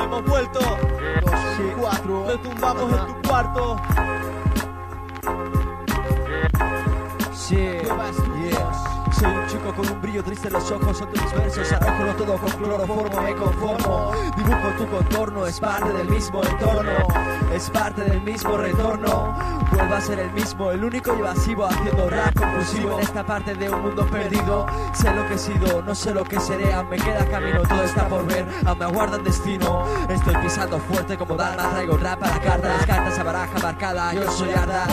hemos 0.00 0.24
vuelto. 0.24 0.60
Dos 0.60 1.34
y 1.58 1.80
cuatro. 1.80 2.24
Lo 2.28 2.38
tumbamos 2.38 2.92
en 2.92 3.06
tu 3.06 3.28
cuarto. 3.28 3.80
Sí, 7.32 7.56
yeah. 7.56 8.51
Soy 9.22 9.30
un 9.30 9.46
chico 9.46 9.72
con 9.72 9.88
un 9.88 10.02
brillo 10.02 10.24
triste 10.24 10.48
en 10.48 10.54
los 10.54 10.68
ojos, 10.72 10.98
son 10.98 11.08
mis 11.12 11.32
versos, 11.32 11.70
arrójalo 11.70 12.12
todo 12.16 12.36
con 12.38 12.50
cloroformo, 12.50 13.22
me 13.22 13.36
conformo. 13.36 14.10
Dibujo 14.36 14.68
tu 14.76 14.88
contorno, 14.88 15.46
es 15.46 15.60
parte 15.60 15.92
del 15.92 16.08
mismo 16.08 16.42
entorno, 16.42 16.90
es 17.54 17.70
parte 17.70 18.02
del 18.02 18.20
mismo 18.22 18.56
retorno. 18.56 19.38
Vuelvo 19.70 19.94
a 19.94 20.00
ser 20.00 20.18
el 20.18 20.32
mismo, 20.32 20.72
el 20.72 20.82
único 20.82 21.14
y 21.16 21.20
evasivo, 21.20 21.66
haciendo 21.66 22.10
rap 22.10 22.36
compulsivo 22.36 22.94
en 22.94 23.00
esta 23.00 23.24
parte 23.24 23.54
de 23.54 23.70
un 23.70 23.82
mundo 23.82 24.04
perdido. 24.06 24.66
Sé 24.92 25.12
lo 25.14 25.26
que 25.28 25.34
he 25.34 25.38
sido, 25.38 25.82
no 25.82 25.94
sé 25.94 26.12
lo 26.12 26.24
que 26.24 26.40
seré, 26.40 26.74
me 26.90 26.96
queda 26.96 27.24
camino, 27.26 27.62
todo 27.62 27.82
está 27.84 28.08
por 28.08 28.26
ver, 28.26 28.44
aún 28.66 28.78
me 28.78 28.84
aguarda 28.86 29.18
el 29.18 29.24
destino. 29.24 29.86
Estoy 30.08 30.34
pisando 30.38 30.80
fuerte 30.80 31.16
como 31.16 31.36
Dharma, 31.36 31.70
traigo 31.70 31.96
rap 31.96 32.24
a 32.24 32.26
la 32.26 32.40
carta, 32.40 32.68
las 32.68 32.86
cartas 32.86 33.18
a 33.20 33.22
baraja 33.22 33.58
marcada, 33.60 34.14
yo 34.14 34.28
soy 34.32 34.50
Arda. 34.52 34.86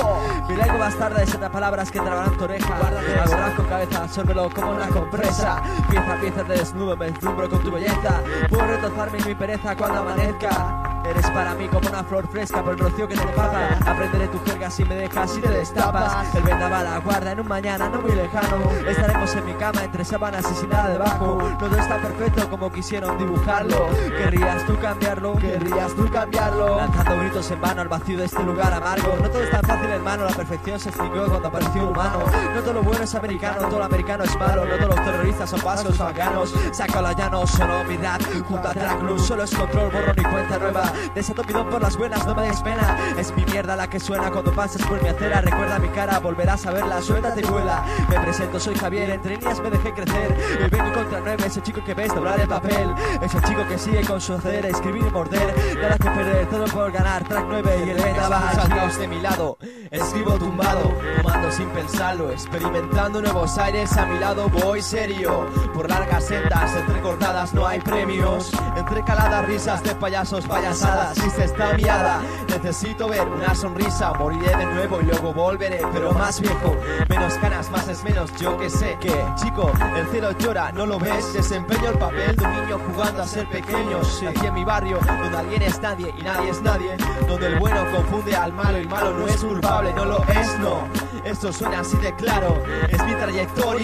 Mi 0.47 0.55
lengua 0.55 0.77
bastarda 0.77 1.23
es 1.23 1.36
palabras 1.36 1.89
que 1.89 1.99
trabarán 1.99 2.38
tu 2.38 2.43
oreja. 2.43 2.75
Hago 2.75 3.55
con 3.55 3.65
cabeza, 3.65 4.07
como 4.26 4.72
una 4.72 4.88
compresa. 4.88 5.61
Pieza 5.89 6.13
a 6.13 6.20
pieza 6.20 6.43
te 6.43 6.53
desnudo, 6.53 6.97
me 6.97 7.11
deslumbro 7.11 7.49
con 7.49 7.59
tu 7.59 7.72
belleza. 7.72 8.22
Puedo 8.49 8.67
retozarme 8.67 9.17
en 9.20 9.28
mi 9.28 9.36
pereza 9.36 9.76
cuando 9.76 9.99
amanezca. 9.99 10.99
Eres 11.09 11.30
para 11.32 11.55
mí 11.55 11.67
como 11.67 11.88
una 11.89 12.03
flor 12.03 12.28
fresca 12.28 12.61
por 12.61 12.74
el 12.74 12.80
rocío 12.80 13.07
que 13.07 13.15
te 13.15 13.24
empapa. 13.24 13.70
Aprenderé 13.86 14.28
tu 14.28 14.39
jerga 14.45 14.70
si 14.70 14.84
me 14.86 14.95
dejas 14.95 15.38
y 15.38 15.41
te 15.41 15.49
destapas. 15.49 16.36
El 16.36 16.43
vendaval 16.43 16.86
aguarda 16.86 17.32
en 17.32 17.39
un 17.39 17.47
mañana 17.47 17.89
no 17.89 18.01
muy 18.01 18.11
lejano. 18.11 18.57
Estaremos 18.88 19.34
en 19.36 19.45
mi 19.45 19.53
cama 19.53 19.84
entre 19.84 20.05
sábanas 20.05 20.45
y 20.51 20.55
sin 20.55 20.70
nada 20.70 20.89
debajo. 20.89 21.38
No 21.41 21.57
todo 21.57 21.78
está 21.78 21.97
perfecto 21.97 22.49
como 22.49 22.72
quisieron 22.72 23.17
dibujarlo. 23.17 23.88
Querrías 24.17 24.65
tú 24.65 24.78
cambiarlo, 24.80 25.36
querrías 25.38 25.93
tú 25.95 26.09
cambiarlo. 26.11 26.78
Lanzando 26.78 27.17
gritos 27.17 27.51
en 27.51 27.61
vano 27.61 27.82
al 27.82 27.88
vacío 27.88 28.17
de 28.17 28.26
este 28.26 28.43
lugar 28.43 28.74
amargo. 28.74 29.15
No 29.22 29.30
todo 29.30 29.43
es 29.43 29.51
tan 29.51 29.61
fácil 29.61 29.89
hermano, 29.89 30.26
la 30.26 30.36
perfección 30.36 30.80
se 30.80 30.89
extinguió 30.89 31.28
cuando 31.28 31.47
apareció 31.47 31.89
humano. 31.89 32.20
No 32.53 32.61
todo 32.61 32.74
lo 32.74 32.84
bueno 32.84 33.03
es 33.03 33.15
americano, 33.15 33.67
todo 33.67 33.80
lo 33.80 33.86
americano 33.86 34.09
es 34.18 34.38
malo. 34.38 34.66
No 34.66 34.76
todos 34.76 34.95
los 34.95 35.05
terroristas 35.05 35.49
son 35.49 35.62
vascos 35.64 35.99
o 35.99 36.03
afganos. 36.03 36.53
Saca 36.72 37.01
la 37.01 37.14
llano, 37.14 37.45
solo 37.45 37.84
rap. 37.84 38.22
Junto 38.47 38.68
a 38.68 38.74
Track 38.74 39.01
Blues, 39.01 39.26
solo 39.26 39.43
es 39.43 39.53
control, 39.53 39.91
borro 39.91 40.14
ni 40.16 40.24
cuenta 40.24 40.57
nueva. 40.57 40.91
Desato 41.14 41.43
mi 41.43 41.53
don 41.53 41.70
por 41.70 41.82
las 41.82 41.95
buenas, 41.95 42.26
no 42.26 42.34
me 42.36 42.43
des 42.43 42.62
pena. 42.62 42.97
Es 43.18 43.36
mi 43.36 43.45
mierda 43.45 43.76
la 43.76 43.88
que 43.89 43.99
suena 43.99 44.32
cuando 44.32 44.51
pasas 44.51 44.82
por 44.84 45.01
mi 45.01 45.10
acera. 45.10 45.41
Recuerda 45.41 45.80
mi 45.80 45.89
cara, 45.89 46.20
volverás 46.20 46.66
a 46.66 46.72
verla, 46.72 47.01
suéltate 47.01 47.41
y 47.41 47.45
vuela. 47.45 47.84
Me 48.10 48.20
presento, 48.20 48.60
soy 48.60 48.76
Javier, 48.76 49.10
entre 49.12 49.38
líneas 49.38 49.60
me 49.60 49.70
dejé 49.70 49.93
crecer. 49.93 50.36
Hoy 50.62 50.70
vengo 50.70 50.93
contra 50.93 51.20
nueve, 51.20 51.43
ese 51.45 51.62
chico 51.62 51.84
que 51.84 51.93
ves 51.93 52.14
doblar 52.14 52.39
el 52.39 52.47
papel. 52.47 52.93
Ese 53.22 53.39
chico 53.41 53.68
que 53.68 53.78
sigue 53.78 54.01
con 54.01 54.20
su 54.20 54.34
hacer, 54.34 54.66
escribir 54.66 55.05
y 55.05 55.12
morder. 55.12 55.53
Nada 55.80 55.97
que 55.97 56.10
perder, 56.10 56.49
todo 56.49 56.66
por 56.66 56.91
ganar. 56.91 57.24
Track 57.28 57.45
9 57.47 57.84
y 57.86 57.89
el 57.91 57.97
vendaval. 58.01 58.55
Salgaos 58.55 58.97
de 58.97 59.07
mi 59.07 59.22
lado, 59.22 59.57
escribo 59.91 60.34
tumbado, 60.34 60.95
fumando 61.18 61.51
sin 61.51 61.70
pensarlo, 61.70 62.32
experimentando 62.32 63.22
nuevos 63.22 63.57
aires 63.57 63.89
a 63.98 64.06
mi 64.06 64.20
lado. 64.20 64.50
Voy 64.50 64.82
serio, 64.82 65.48
por 65.74 65.90
largas 65.90 66.26
sendas, 66.26 66.76
entrecortadas 66.76 67.54
no 67.54 67.66
hay 67.66 67.80
premios. 67.80 68.52
Entre 68.76 69.04
caladas 69.04 69.46
risas 69.46 69.84
de 69.84 69.96
payasos, 69.96 70.46
payasadas, 70.46 71.16
si 71.16 71.30
se 71.30 71.46
está 71.46 71.74
miada. 71.74 72.22
Necesito 72.50 73.08
ver 73.08 73.28
una 73.28 73.56
sonrisa, 73.56 74.14
moriré 74.14 74.56
de 74.56 74.66
nuevo 74.66 75.00
y 75.02 75.06
luego 75.06 75.34
volveré, 75.34 75.82
pero 75.94 76.12
más 76.14 76.40
viejo. 76.40 76.76
Menos 77.08 77.34
canas, 77.36 77.70
más 77.72 77.88
es 77.88 78.04
menos, 78.04 78.32
yo 78.40 78.58
que 78.58 78.70
sé 78.70 78.98
que, 79.00 79.14
chico, 79.36 79.72
el 79.96 80.08
cielo 80.08 80.32
llora, 80.38 80.72
no 80.72 80.86
lo 80.86 81.00
ves. 81.00 81.34
Desempeño 81.34 81.90
el 81.90 81.98
papel 81.98 82.36
de 82.36 82.46
un 82.46 82.52
niño 82.52 82.80
jugando 82.88 83.24
a 83.24 83.28
ser 83.28 83.48
pequeño. 83.50 84.00
Aquí 84.28 84.46
en 84.46 84.54
mi 84.54 84.64
barrio, 84.64 85.00
donde 85.06 85.38
alguien 85.38 85.62
es 85.62 85.80
nadie 85.82 86.14
y 86.18 86.22
nadie 86.22 86.50
es 86.50 86.62
nadie. 86.62 86.98
Donde 87.28 87.48
el 87.48 87.60
bueno 87.60 87.80
confunde 87.92 88.36
al 88.36 88.54
malo 88.54 88.78
y 88.78 88.82
el 88.82 88.90
malo 88.90 89.12
no 89.12 89.28
es 89.28 89.44
culpable, 89.44 89.94
no 89.94 90.06
lo 90.06 90.24
es, 90.24 90.60
no. 90.60 90.88
Esto 91.24 91.52
suena 91.52 91.82
así 91.82 91.98
de 91.98 92.14
claro, 92.16 92.64
es 92.90 93.04
mi 93.04 93.14
trayectoria. 93.14 93.78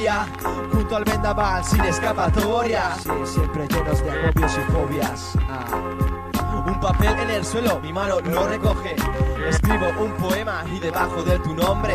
Junto 0.73 0.97
al 0.97 1.05
vendaval 1.05 1.63
sin 1.63 1.81
escapatoria. 1.85 2.95
Sí, 3.01 3.09
siempre 3.23 3.65
llenos 3.65 4.03
de 4.03 4.11
agobios 4.11 4.57
y 4.57 4.71
fobias. 4.71 5.37
Ah. 5.49 6.63
Un 6.67 6.79
papel 6.81 7.17
en 7.17 7.29
el 7.29 7.45
suelo, 7.45 7.79
mi 7.79 7.93
mano 7.93 8.19
lo 8.19 8.45
recoge. 8.45 8.97
Escribo 9.49 9.87
un 9.99 10.11
poema 10.13 10.63
y 10.73 10.79
debajo 10.79 11.23
de 11.23 11.37
tu 11.39 11.53
nombre, 11.53 11.93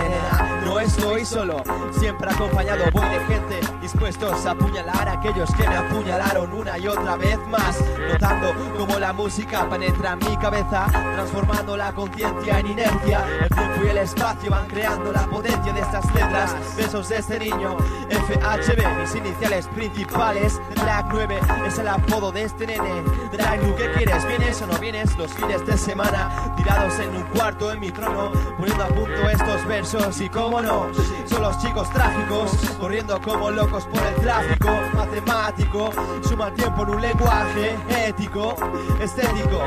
no 0.65 0.79
estoy 0.79 1.25
solo. 1.25 1.63
Siempre 1.99 2.31
acompañado 2.31 2.85
voy 2.93 3.09
de 3.09 3.21
gente 3.27 3.61
dispuestos 3.81 4.47
a 4.47 4.53
apuñalar 4.53 5.09
a 5.09 5.13
aquellos 5.13 5.53
que 5.55 5.69
me 5.69 5.77
apuñalaron 5.77 6.53
una 6.53 6.79
y 6.79 6.87
otra 6.87 7.17
vez 7.17 7.39
más. 7.49 7.83
Notando 8.13 8.55
cómo 8.77 8.99
la 8.99 9.13
música 9.13 9.69
penetra 9.69 10.13
en 10.13 10.31
mi 10.31 10.37
cabeza, 10.37 10.87
transformando 10.87 11.77
la 11.77 11.93
conciencia 11.93 12.61
en 12.61 12.67
inercia. 12.69 13.25
El 13.43 13.49
tiempo 13.49 13.85
y 13.85 13.89
el 13.89 13.99
espacio 13.99 14.51
van 14.51 14.67
creando 14.69 15.13
la 15.13 15.27
potencia 15.27 15.73
de 15.73 15.81
estas 15.81 16.05
letras. 16.15 16.55
Besos 16.77 17.09
de 17.09 17.19
este 17.19 17.39
niño, 17.39 17.77
FHB, 18.11 19.01
mis 19.01 19.15
iniciales 19.17 19.67
principales. 19.69 20.61
Drag 20.77 21.07
9 21.13 21.41
es 21.67 21.79
el 21.79 21.89
apodo 21.89 22.31
de 22.31 22.45
este 22.45 22.67
nene. 22.67 23.03
Drag, 23.33 23.61
¿tú 23.61 23.75
qué 23.77 23.91
quieres? 23.93 24.27
¿Vienes 24.27 24.63
o 24.63 24.67
no 24.67 24.79
vienes? 24.79 25.17
Los 25.17 25.33
fines 25.33 25.67
de 25.67 25.77
semana, 25.77 26.55
tirados 26.57 26.99
en 27.01 27.17
un 27.17 27.25
cuarto 27.41 27.73
en 27.73 27.81
mi 27.81 27.91
trono, 27.91 28.31
poniendo 28.59 28.85
a 28.85 28.89
punto 28.89 29.29
estos 29.31 29.67
versos. 29.67 30.21
Y 30.21 30.29
cómo 30.29 30.61
no, 30.61 30.89
son 31.27 31.43
los 31.43 31.59
chicos 31.59 31.91
trágicos, 31.91 32.53
corriendo 32.79 33.21
como 33.21 33.51
locos 33.51 33.87
por 33.87 34.03
el 34.03 34.15
tráfico. 34.17 34.69
Matemático, 34.95 35.91
suma 36.29 36.53
tiempo 36.53 36.83
en 36.83 36.91
un 36.91 37.01
lenguaje 37.01 37.79
ético, 38.07 38.55
estético, 39.01 39.63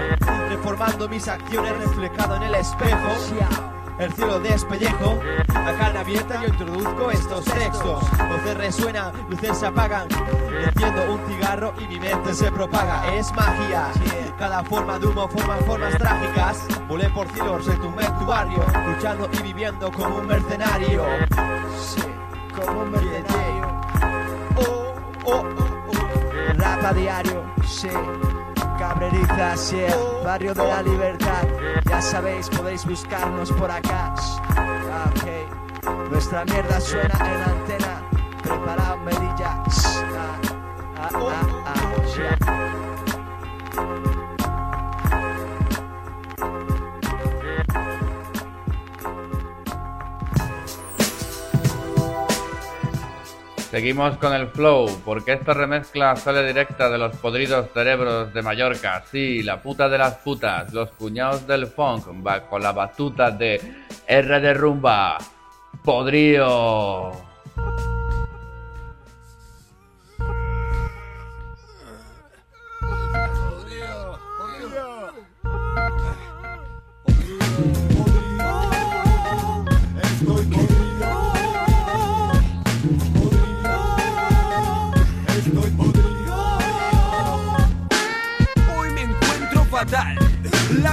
reformando 0.49 1.09
mis 1.09 1.27
acciones 1.27 1.75
reflejado 1.77 2.35
en 2.35 2.43
el 2.43 2.55
espejo. 2.55 3.72
El 3.99 4.11
cielo 4.13 4.39
despellejo, 4.39 5.19
a 5.49 5.73
cara 5.77 5.99
abierta 5.99 6.41
yo 6.41 6.47
introduzco 6.47 7.11
estos 7.11 7.45
textos. 7.45 8.03
Voces 8.27 8.57
resuenan, 8.57 9.13
luces 9.29 9.57
se 9.57 9.67
apagan. 9.67 10.07
Enciendo 10.65 11.13
un 11.13 11.27
cigarro 11.27 11.73
y 11.79 11.87
mi 11.87 11.99
mente 11.99 12.33
se 12.33 12.51
propaga. 12.51 13.13
Es 13.13 13.31
magia. 13.33 13.91
Cada 14.39 14.63
forma 14.63 14.97
de 14.97 15.07
humo 15.07 15.27
forma 15.27 15.55
formas 15.57 15.97
trágicas. 15.97 16.65
Volé 16.87 17.09
por 17.09 17.27
cielos, 17.29 17.65
retumbé 17.65 18.05
tu 18.19 18.25
barrio, 18.25 18.65
luchando 18.87 19.29
y 19.31 19.41
viviendo 19.43 19.91
como 19.91 20.17
un 20.17 20.27
mercenario. 20.27 21.05
Sí, 21.79 22.01
como 22.55 22.81
un 22.81 22.91
mercenario. 22.91 23.81
Oh, 24.57 24.93
oh, 25.25 25.31
oh, 25.31 25.43
oh. 25.87 26.53
Rap 26.57 26.83
a 26.83 26.93
diario, 26.93 27.43
sí. 27.65 27.89
Cabrerizas, 28.83 29.71
yeah. 29.71 29.95
barrio 30.25 30.53
de 30.53 30.61
la 30.61 30.81
libertad. 30.81 31.47
Ya 31.89 32.01
sabéis, 32.01 32.49
podéis 32.49 32.85
buscarnos 32.85 33.49
por 33.53 33.71
acá. 33.71 34.13
Ah, 34.57 35.09
ok. 35.15 36.09
Nuestra 36.11 36.43
mierda 36.43 36.81
suena 36.81 37.15
en 37.15 37.43
antena. 37.43 38.01
Preparad 38.41 38.97
medilla. 38.97 39.63
Ah, 40.17 40.37
ah, 40.97 41.09
ah, 41.65 41.83
ah. 42.45 42.62
Seguimos 53.73 54.17
con 54.17 54.33
el 54.33 54.49
flow, 54.49 54.87
porque 55.03 55.33
esta 55.33 55.55
remezcla 55.55 56.15
sale 56.15 56.45
directa 56.45 56.91
de 56.91 56.99
los 56.99 57.15
podridos 57.15 57.71
cerebros 57.73 58.31
de 58.31 58.43
Mallorca. 58.43 59.03
Sí, 59.09 59.41
la 59.41 59.63
puta 59.63 59.89
de 59.89 59.97
las 59.97 60.17
putas, 60.17 60.71
los 60.71 60.91
cuñados 60.91 61.47
del 61.47 61.65
funk, 61.65 62.05
bajo 62.21 62.59
la 62.59 62.71
batuta 62.71 63.31
de 63.31 63.59
R 64.05 64.39
de 64.41 64.53
rumba. 64.53 65.17
Podrío. 65.83 67.32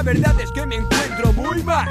La 0.01 0.05
verdad 0.05 0.41
es 0.41 0.51
que 0.51 0.65
me 0.65 0.77
encuentro 0.77 1.31
muy 1.35 1.63
mal. 1.63 1.87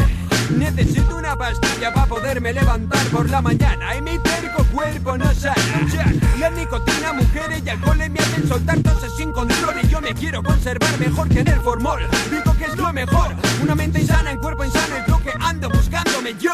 Necesito 0.57 1.15
una 1.15 1.35
pastilla 1.35 1.93
para 1.93 2.07
poderme 2.07 2.53
levantar 2.53 3.05
por 3.09 3.29
la 3.29 3.39
mañana 3.39 3.95
y 3.95 4.01
mi 4.01 4.17
terco 4.17 4.63
cuerpo 4.73 5.15
no 5.15 5.31
sale. 5.31 5.61
Ya, 5.93 6.11
La 6.39 6.49
nicotina, 6.49 7.13
mujeres 7.13 7.61
y 7.63 7.69
alcohol 7.69 7.99
me 8.09 8.19
hacen 8.19 8.47
soltar 8.47 8.79
toses 8.79 9.11
sin 9.15 9.31
control 9.31 9.75
y 9.83 9.87
yo 9.89 10.01
me 10.01 10.15
quiero 10.15 10.41
conservar 10.41 10.97
mejor 10.97 11.29
que 11.29 11.41
en 11.41 11.49
el 11.49 11.61
formol. 11.61 12.01
Digo 12.31 12.57
que 12.57 12.65
es 12.65 12.75
lo 12.77 12.91
mejor, 12.91 13.35
una 13.61 13.75
mente 13.75 14.01
insana 14.01 14.31
en 14.31 14.39
cuerpo 14.39 14.65
insano 14.65 14.95
es 14.95 15.07
lo 15.07 15.19
que 15.21 15.31
ando 15.39 15.69
buscándome 15.69 16.33
yo. 16.39 16.53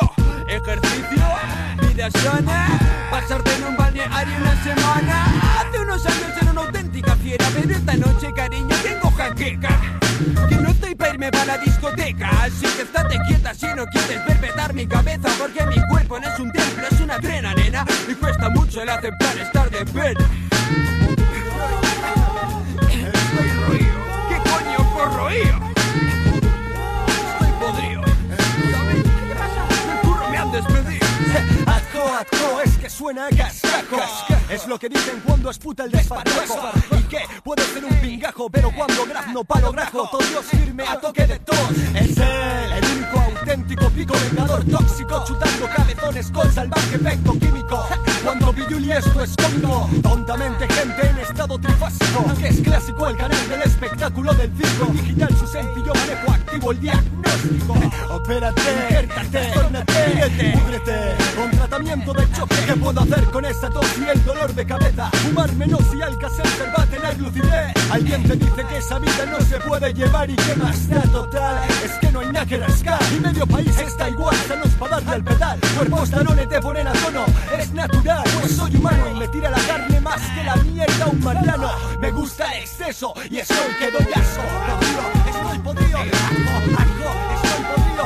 Ejercicio, 0.49 1.23
vida 1.87 2.11
sana, 2.11 2.67
pasarte 3.09 3.55
en 3.55 3.63
un 3.63 3.77
balneario 3.77 4.35
una 4.41 4.61
semana. 4.61 5.14
Así 12.45 12.67
que 12.75 12.83
estate 12.83 13.17
quieta 13.27 13.55
si 13.55 13.65
no 13.75 13.87
quieres 13.87 14.21
perpetar 14.21 14.71
mi 14.71 14.85
cabeza 14.85 15.29
Porque 15.39 15.65
mi 15.65 15.81
cuerpo 15.89 16.19
no 16.19 16.27
es 16.27 16.39
un 16.39 16.51
templo, 16.51 16.85
es 16.91 16.99
una 17.01 17.15
adrenalina 17.15 17.83
Y 18.07 18.13
cuesta 18.13 18.49
mucho 18.49 18.83
el 18.83 18.89
aceptar 18.89 19.35
estar 19.39 19.69
de 19.71 19.83
pena. 19.83 20.29
Estoy 22.87 23.49
roído. 23.65 23.95
¿Qué 24.29 24.37
coño 24.47 24.93
por 24.93 25.15
roído? 25.15 25.59
Estoy 27.31 27.51
podrido. 27.59 28.01
Me 30.29 30.37
han 30.37 30.51
despedido. 30.51 31.05
Atco, 31.65 32.13
atco, 32.13 32.61
es 32.63 32.77
que 32.77 32.89
suena 32.91 33.27
cascaco 33.29 33.97
Es 34.49 34.67
lo 34.67 34.77
que 34.77 34.87
dicen 34.87 35.19
cuando 35.25 35.49
es 35.49 35.57
puta 35.57 35.85
el 35.85 35.91
desparrajo 35.91 36.94
¿Y 37.15 37.27
qué? 37.27 37.41
Puede 37.43 37.63
ser 37.63 37.85
un 37.85 37.95
pingajo, 37.99 38.49
pero 38.49 38.71
cuando 38.71 39.05
grazno 39.05 39.43
palo 39.43 39.71
grajo, 39.71 40.09
todo 40.09 40.21
Dios 40.27 40.45
firme 40.45 40.83
a 40.87 40.99
toque 40.99 41.25
de 41.25 41.39
tos. 41.39 41.71
Es 41.93 42.17
él, 42.17 42.71
el 42.73 42.85
único 42.97 43.19
auténtico 43.19 43.89
pico 43.89 44.13
vengador 44.29 44.63
tóxico, 44.65 45.23
chutando 45.25 45.67
cabezones 45.75 46.31
con 46.31 46.51
salvaje 46.51 46.95
efecto 46.95 47.31
químico. 47.33 47.87
Cuando 48.25 48.51
Biduli 48.51 48.91
esto 48.91 49.23
es 49.23 49.35
cómico, 49.35 49.87
tontamente 50.01 50.67
gente 50.67 51.07
en 51.07 51.19
estado 51.19 51.59
trifásico. 51.59 52.25
Que 52.39 52.47
es 52.47 52.59
clásico 52.59 53.07
el 53.07 53.15
canal 53.15 53.49
del 53.49 53.61
espectáculo 53.61 54.33
del 54.33 54.51
circo. 54.57 54.91
Digital 54.93 55.37
su 55.37 55.45
sencillo 55.45 55.93
manejo 55.93 56.31
activo 56.31 56.71
el 56.71 56.79
diagnóstico. 56.79 57.75
Opérate, 58.09 58.61
injértate, 58.61 59.51
tórnate, 59.53 60.57
púdrete. 60.57 61.15
Con 61.35 61.51
tratamiento 61.51 62.13
de 62.13 62.31
choque, 62.31 62.55
¿qué 62.65 62.73
puedo 62.73 62.99
hacer 62.99 63.23
con 63.25 63.45
esa 63.45 63.69
tos 63.69 63.85
y 63.99 64.09
el 64.09 64.25
dolor 64.25 64.55
de 64.55 64.65
cabeza? 64.65 65.09
Fumar 65.11 65.53
menos 65.53 65.81
y 65.93 66.01
Alcacelser 66.01 66.73
va 66.75 66.81
a 66.81 66.85
tener 66.87 67.19
lucidez. 67.19 67.73
Alguien 67.91 68.23
te 68.23 68.35
dice 68.37 68.65
que 68.67 68.77
esa 68.77 68.97
vida 68.97 69.25
no 69.29 69.39
se 69.41 69.59
puede 69.59 69.93
llevar 69.93 70.31
y 70.31 70.35
que 70.35 70.55
más 70.55 70.89
da 70.89 71.01
total. 71.03 71.61
Es 71.83 71.91
que 72.01 72.11
no 72.11 72.21
hay 72.21 72.31
nada 72.31 72.45
que 72.47 72.57
rascar 72.57 72.99
y 73.15 73.19
medio 73.19 73.45
país 73.45 73.77
está 73.77 74.09
igual. 74.09 74.35
Sanos 74.47 74.69
para 74.79 74.95
darle 74.95 75.13
al 75.13 75.23
pedal. 75.23 75.59
Cuerpos 75.77 76.09
tarones 76.09 76.49
te 76.49 76.59
ponen 76.59 76.87
a 76.87 76.93
tono, 76.93 77.23
es 77.59 77.71
natural. 77.71 78.14
Pues 78.23 78.55
soy 78.55 78.75
humano 78.75 79.09
y 79.11 79.13
me 79.19 79.27
tira 79.27 79.49
la 79.49 79.59
carne 79.59 79.99
más 80.01 80.21
que 80.31 80.43
la 80.43 80.55
mierda 80.57 81.07
un 81.07 81.19
marrano. 81.23 81.71
Me 81.99 82.11
gusta 82.11 82.51
el 82.53 82.61
exceso 82.63 83.13
y 83.29 83.37
estoy 83.37 83.73
que 83.79 83.91
doy 83.91 84.07
asco. 84.13 84.43
Podrido, 84.69 85.01
estoy 85.27 85.59
podrido. 85.59 85.97
Ajo, 85.97 86.05
estoy 87.43 87.61
podrido. 87.69 88.03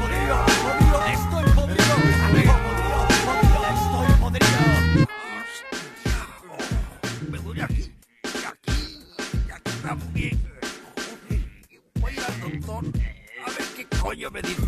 Podrido, 0.00 0.36
podrido, 0.62 0.98
estoy 1.06 1.44
podrido. 1.54 1.94
Ajo, 2.24 2.54
podrido, 2.66 3.00
podrido, 3.26 3.60
estoy 3.74 4.10
podrido. 4.20 4.60
Me 7.30 7.38
duele 7.38 7.62
aquí, 7.62 7.82
aquí, 8.46 8.76
aquí 9.52 9.72
también. 9.82 10.36
Voy 12.00 12.14
al 12.16 12.34
doctor 12.40 12.84
a 13.44 13.50
ver 13.50 13.66
qué 13.76 13.84
coño 13.98 14.30
me 14.30 14.42
dice. 14.42 14.65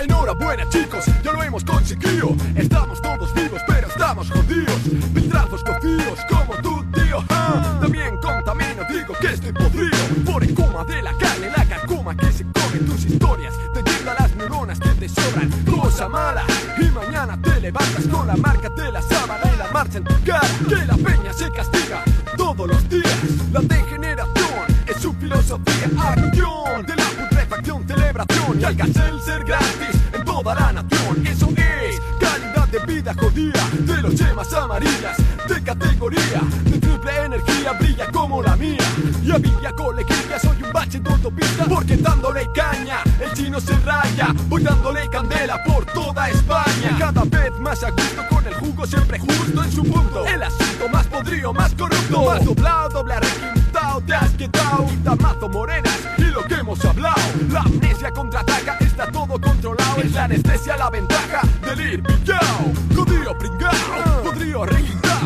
Enhorabuena 0.00 0.68
chicos, 0.68 1.04
ya 1.22 1.32
lo 1.32 1.42
hemos 1.42 1.64
conseguido. 1.64 2.34
Estamos 2.54 3.00
todos 3.02 3.32
vivos 3.34 3.60
pero 3.66 3.88
estamos 3.88 4.30
jodidos. 4.30 4.80
Piltrazos 5.14 5.62
cocidos 5.64 6.18
como 6.28 6.54
tu 6.62 6.84
tío 6.92 7.24
ah, 7.30 7.78
También 7.80 8.16
contamino, 8.18 8.82
digo 8.90 9.14
que 9.20 9.28
estoy 9.28 9.52
podrido. 9.52 9.96
Por 10.24 10.44
el 10.44 10.54
de 10.54 11.02
la 11.02 11.12
carne, 11.18 11.50
la 11.56 11.64
carcoma 11.64 12.16
que 12.16 12.32
se 12.32 12.44
come. 12.44 12.78
Tus 12.86 13.04
historias 13.06 13.54
Te 13.74 13.82
llega 13.82 14.14
las 14.18 14.34
neuronas 14.36 14.78
que 14.78 14.90
te 14.90 15.08
sobran, 15.08 15.50
cosa 15.64 16.08
mala. 16.08 16.44
Y 16.78 16.84
mañana 16.90 17.40
te 17.40 17.60
levantas 17.60 18.06
con 18.06 18.26
la 18.26 18.36
marca 18.36 18.68
de 18.70 18.92
la 18.92 19.02
sábana 19.02 19.42
y 19.52 19.58
la 19.58 19.70
marcha 19.72 19.98
en 19.98 20.04
tu 20.04 20.14
cara. 20.24 20.48
Que 20.68 20.84
la 20.84 20.96
peña 20.96 21.32
se 21.32 21.50
castiga 21.50 22.04
todos 22.36 22.68
los 22.68 22.88
días. 22.88 23.18
La 23.52 23.60
degeneración 23.60 24.66
es 24.86 25.02
su 25.02 25.12
filosofía 25.14 25.90
Acción. 25.98 26.86
De 26.86 26.96
la 26.96 27.17
putrefacción, 27.48 27.86
celebración 27.86 28.60
Y 28.60 28.64
al 28.64 28.94
ser 29.24 29.44
gratis 29.44 30.00
en 30.12 30.24
toda 30.24 30.54
la 30.54 30.72
nación. 30.72 31.26
Eso 31.26 31.48
es 31.56 32.00
calidad 32.20 32.68
de 32.68 32.78
vida 32.92 33.14
jodida 33.14 33.68
De 33.80 34.02
los 34.02 34.14
yemas 34.14 34.52
amarillas 34.52 35.16
de 35.48 35.62
categoría 35.62 36.42
De 36.64 36.78
triple 36.78 37.24
energía 37.24 37.72
brilla 37.72 38.10
como 38.12 38.42
la 38.42 38.56
mía. 38.56 38.84
Y 39.22 39.32
a 39.32 39.72
Colequilla 39.72 40.38
soy 40.40 40.62
un 40.62 40.72
bache 40.72 41.00
de 41.00 41.10
autopista 41.10 41.64
Porque 41.64 41.96
dándole 41.96 42.48
caña 42.54 42.98
el 43.20 43.32
chino 43.34 43.60
se 43.60 43.76
raya 43.80 44.34
Voy 44.48 44.62
dándole 44.62 45.08
candela 45.08 45.62
por 45.64 45.84
toda 45.86 46.28
España. 46.30 46.96
Cada 46.98 47.24
vez 47.24 47.52
más 47.60 47.82
a 47.82 47.90
gusto 47.90 48.22
con 48.28 48.46
el 48.46 48.54
jugo 48.54 48.86
siempre 48.86 49.18
justo 49.18 49.64
en 49.64 49.72
su 49.72 49.82
punto. 49.82 50.26
El 50.26 50.42
asunto 50.42 50.88
más 50.92 51.06
podrido, 51.06 51.52
más 51.52 51.74
corrupto 51.74 52.22
Más 52.24 52.44
doblado, 52.44 52.88
doble 52.88 53.14
arrequintado 53.14 54.00
Te 54.02 54.14
has 54.14 54.30
quedado 54.30 54.86
tamazo 55.04 55.48
morenas 55.48 55.97
Lo 56.32 56.44
que 56.44 56.54
hemos 56.54 56.84
hablado. 56.84 57.20
La 57.50 57.60
amnesia 57.60 58.10
contraataca, 58.12 58.76
está 58.80 59.10
todo 59.10 59.40
controlado. 59.40 60.00
Es 60.02 60.12
la 60.12 60.24
anestesia 60.24 60.76
la 60.76 60.90
ventaja 60.90 61.42
del 61.62 61.80
ir 61.80 62.02
pillao. 62.02 62.72
Jodido 62.94 63.36
pringao, 63.38 64.22
podrido 64.22 64.64
requintao 64.66 65.18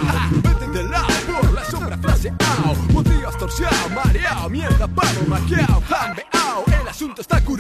Vete 0.43 0.67
de 0.69 0.85
lado 0.85 1.07
por 1.27 1.53
la 1.53 1.65
sombra 1.65 1.97
flaseao. 1.99 2.75
Podrido 2.93 3.29
astorseao, 3.29 3.89
mareao 3.95 4.49
Mierda, 4.51 4.87
pavo, 4.89 5.27
maqueao, 5.27 5.83
jambeao 5.89 6.65
El 6.81 6.89
asunto 6.89 7.21
está 7.23 7.41
currao 7.41 7.52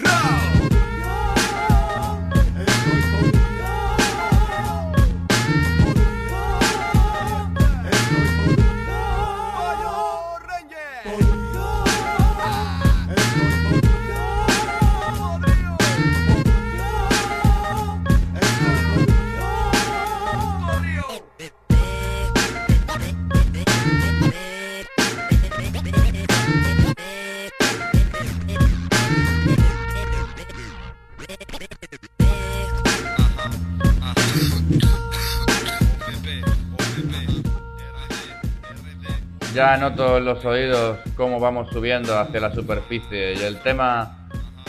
Ya 39.55 39.77
noto 39.77 40.17
en 40.17 40.25
los 40.25 40.43
oídos 40.47 40.99
cómo 41.15 41.39
vamos 41.39 41.69
subiendo 41.71 42.19
hacia 42.19 42.41
la 42.41 42.55
superficie 42.55 43.35
y 43.35 43.41
el 43.41 43.59
tema 43.59 44.29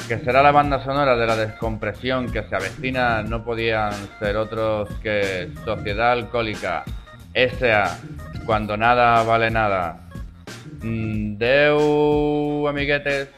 que 0.09 0.19
será 0.19 0.43
la 0.43 0.51
banda 0.51 0.83
sonora 0.83 1.15
de 1.15 1.25
la 1.25 1.37
descompresión 1.37 2.29
que 2.29 2.43
se 2.43 2.53
avecina 2.53 3.23
no 3.23 3.45
podían 3.45 3.93
ser 4.19 4.35
otros 4.35 4.89
que 5.01 5.49
Sociedad 5.63 6.11
Alcohólica 6.11 6.83
S.A. 7.33 7.97
Cuando 8.45 8.75
nada 8.75 9.23
vale 9.23 9.49
nada. 9.49 10.01
Mm, 10.81 11.37
Deu, 11.37 12.67
amiguetes. 12.67 13.29